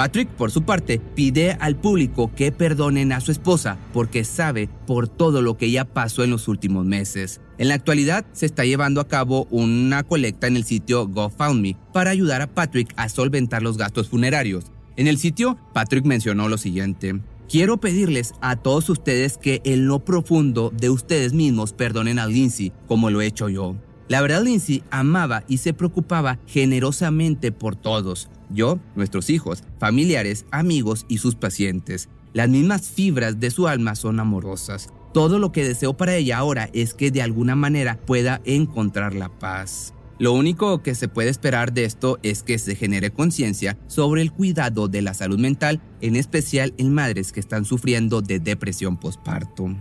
Patrick, 0.00 0.30
por 0.30 0.50
su 0.50 0.62
parte, 0.62 0.98
pide 0.98 1.58
al 1.60 1.76
público 1.76 2.30
que 2.34 2.52
perdonen 2.52 3.12
a 3.12 3.20
su 3.20 3.32
esposa 3.32 3.76
porque 3.92 4.24
sabe 4.24 4.70
por 4.86 5.08
todo 5.08 5.42
lo 5.42 5.58
que 5.58 5.66
ella 5.66 5.84
pasó 5.84 6.24
en 6.24 6.30
los 6.30 6.48
últimos 6.48 6.86
meses. 6.86 7.42
En 7.58 7.68
la 7.68 7.74
actualidad 7.74 8.24
se 8.32 8.46
está 8.46 8.64
llevando 8.64 9.02
a 9.02 9.08
cabo 9.08 9.46
una 9.50 10.02
colecta 10.02 10.46
en 10.46 10.56
el 10.56 10.64
sitio 10.64 11.06
GoFundMe 11.06 11.76
para 11.92 12.12
ayudar 12.12 12.40
a 12.40 12.46
Patrick 12.46 12.94
a 12.96 13.10
solventar 13.10 13.60
los 13.60 13.76
gastos 13.76 14.08
funerarios. 14.08 14.72
En 14.96 15.06
el 15.06 15.18
sitio, 15.18 15.58
Patrick 15.74 16.06
mencionó 16.06 16.48
lo 16.48 16.56
siguiente. 16.56 17.20
Quiero 17.46 17.76
pedirles 17.76 18.32
a 18.40 18.56
todos 18.56 18.88
ustedes 18.88 19.36
que 19.36 19.60
en 19.66 19.86
lo 19.86 20.02
profundo 20.02 20.72
de 20.74 20.88
ustedes 20.88 21.34
mismos 21.34 21.74
perdonen 21.74 22.18
a 22.18 22.26
Lindsay 22.26 22.72
como 22.88 23.10
lo 23.10 23.20
he 23.20 23.26
hecho 23.26 23.50
yo. 23.50 23.76
La 24.08 24.22
verdad, 24.22 24.42
Lindsay 24.42 24.82
amaba 24.90 25.44
y 25.46 25.58
se 25.58 25.74
preocupaba 25.74 26.38
generosamente 26.46 27.52
por 27.52 27.76
todos. 27.76 28.30
Yo, 28.50 28.78
nuestros 28.94 29.30
hijos, 29.30 29.62
familiares, 29.78 30.46
amigos 30.50 31.06
y 31.08 31.18
sus 31.18 31.34
pacientes. 31.34 32.08
Las 32.32 32.48
mismas 32.48 32.88
fibras 32.88 33.40
de 33.40 33.50
su 33.50 33.68
alma 33.68 33.94
son 33.94 34.20
amorosas. 34.20 34.88
Todo 35.12 35.38
lo 35.38 35.50
que 35.50 35.64
deseo 35.64 35.96
para 35.96 36.14
ella 36.14 36.38
ahora 36.38 36.70
es 36.72 36.94
que 36.94 37.10
de 37.10 37.22
alguna 37.22 37.56
manera 37.56 37.98
pueda 38.06 38.40
encontrar 38.44 39.14
la 39.14 39.28
paz. 39.28 39.92
Lo 40.20 40.34
único 40.34 40.82
que 40.82 40.94
se 40.94 41.08
puede 41.08 41.30
esperar 41.30 41.72
de 41.72 41.84
esto 41.84 42.18
es 42.22 42.42
que 42.42 42.58
se 42.58 42.76
genere 42.76 43.10
conciencia 43.10 43.78
sobre 43.86 44.20
el 44.20 44.32
cuidado 44.32 44.86
de 44.86 45.00
la 45.00 45.14
salud 45.14 45.38
mental, 45.38 45.80
en 46.02 46.14
especial 46.14 46.74
en 46.76 46.92
madres 46.92 47.32
que 47.32 47.40
están 47.40 47.64
sufriendo 47.64 48.20
de 48.20 48.38
depresión 48.38 48.98
postparto. 48.98 49.74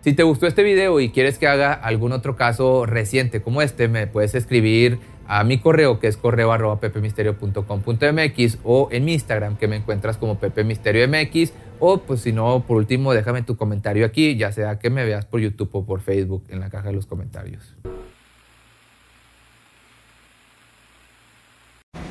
Si 0.00 0.14
te 0.14 0.22
gustó 0.22 0.46
este 0.46 0.62
video 0.62 0.98
y 1.00 1.10
quieres 1.10 1.36
que 1.36 1.46
haga 1.46 1.72
algún 1.74 2.12
otro 2.12 2.36
caso 2.36 2.86
reciente 2.86 3.42
como 3.42 3.60
este, 3.60 3.88
me 3.88 4.06
puedes 4.06 4.34
escribir 4.34 4.98
a 5.28 5.44
mi 5.44 5.58
correo 5.58 5.98
que 5.98 6.06
es 6.06 6.16
correo 6.16 6.52
arroba 6.52 6.80
pepemisterio.com.mx 6.80 8.58
o 8.64 8.88
en 8.90 9.04
mi 9.04 9.14
Instagram 9.14 9.56
que 9.56 9.68
me 9.68 9.76
encuentras 9.76 10.16
como 10.16 10.38
pepemisteriomx 10.38 11.52
o 11.78 11.98
pues 11.98 12.20
si 12.20 12.32
no, 12.32 12.64
por 12.66 12.78
último, 12.78 13.12
déjame 13.12 13.42
tu 13.42 13.56
comentario 13.56 14.06
aquí, 14.06 14.36
ya 14.36 14.52
sea 14.52 14.78
que 14.78 14.90
me 14.90 15.04
veas 15.04 15.26
por 15.26 15.40
YouTube 15.40 15.70
o 15.72 15.84
por 15.84 16.00
Facebook 16.00 16.44
en 16.48 16.60
la 16.60 16.70
caja 16.70 16.88
de 16.88 16.94
los 16.94 17.06
comentarios. 17.06 17.76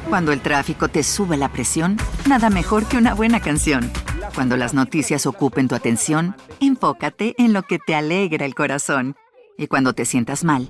Cuando 0.09 0.31
el 0.31 0.41
tráfico 0.41 0.87
te 0.87 1.01
sube 1.01 1.35
la 1.35 1.49
presión, 1.49 1.97
nada 2.29 2.49
mejor 2.49 2.85
que 2.85 2.97
una 2.97 3.15
buena 3.15 3.39
canción. 3.39 3.91
Cuando 4.35 4.55
las 4.55 4.73
noticias 4.73 5.25
ocupen 5.25 5.67
tu 5.67 5.75
atención, 5.75 6.35
enfócate 6.59 7.33
en 7.37 7.53
lo 7.53 7.63
que 7.63 7.79
te 7.79 7.95
alegra 7.95 8.45
el 8.45 8.53
corazón. 8.53 9.15
Y 9.57 9.67
cuando 9.67 9.93
te 9.93 10.05
sientas 10.05 10.43
mal, 10.43 10.69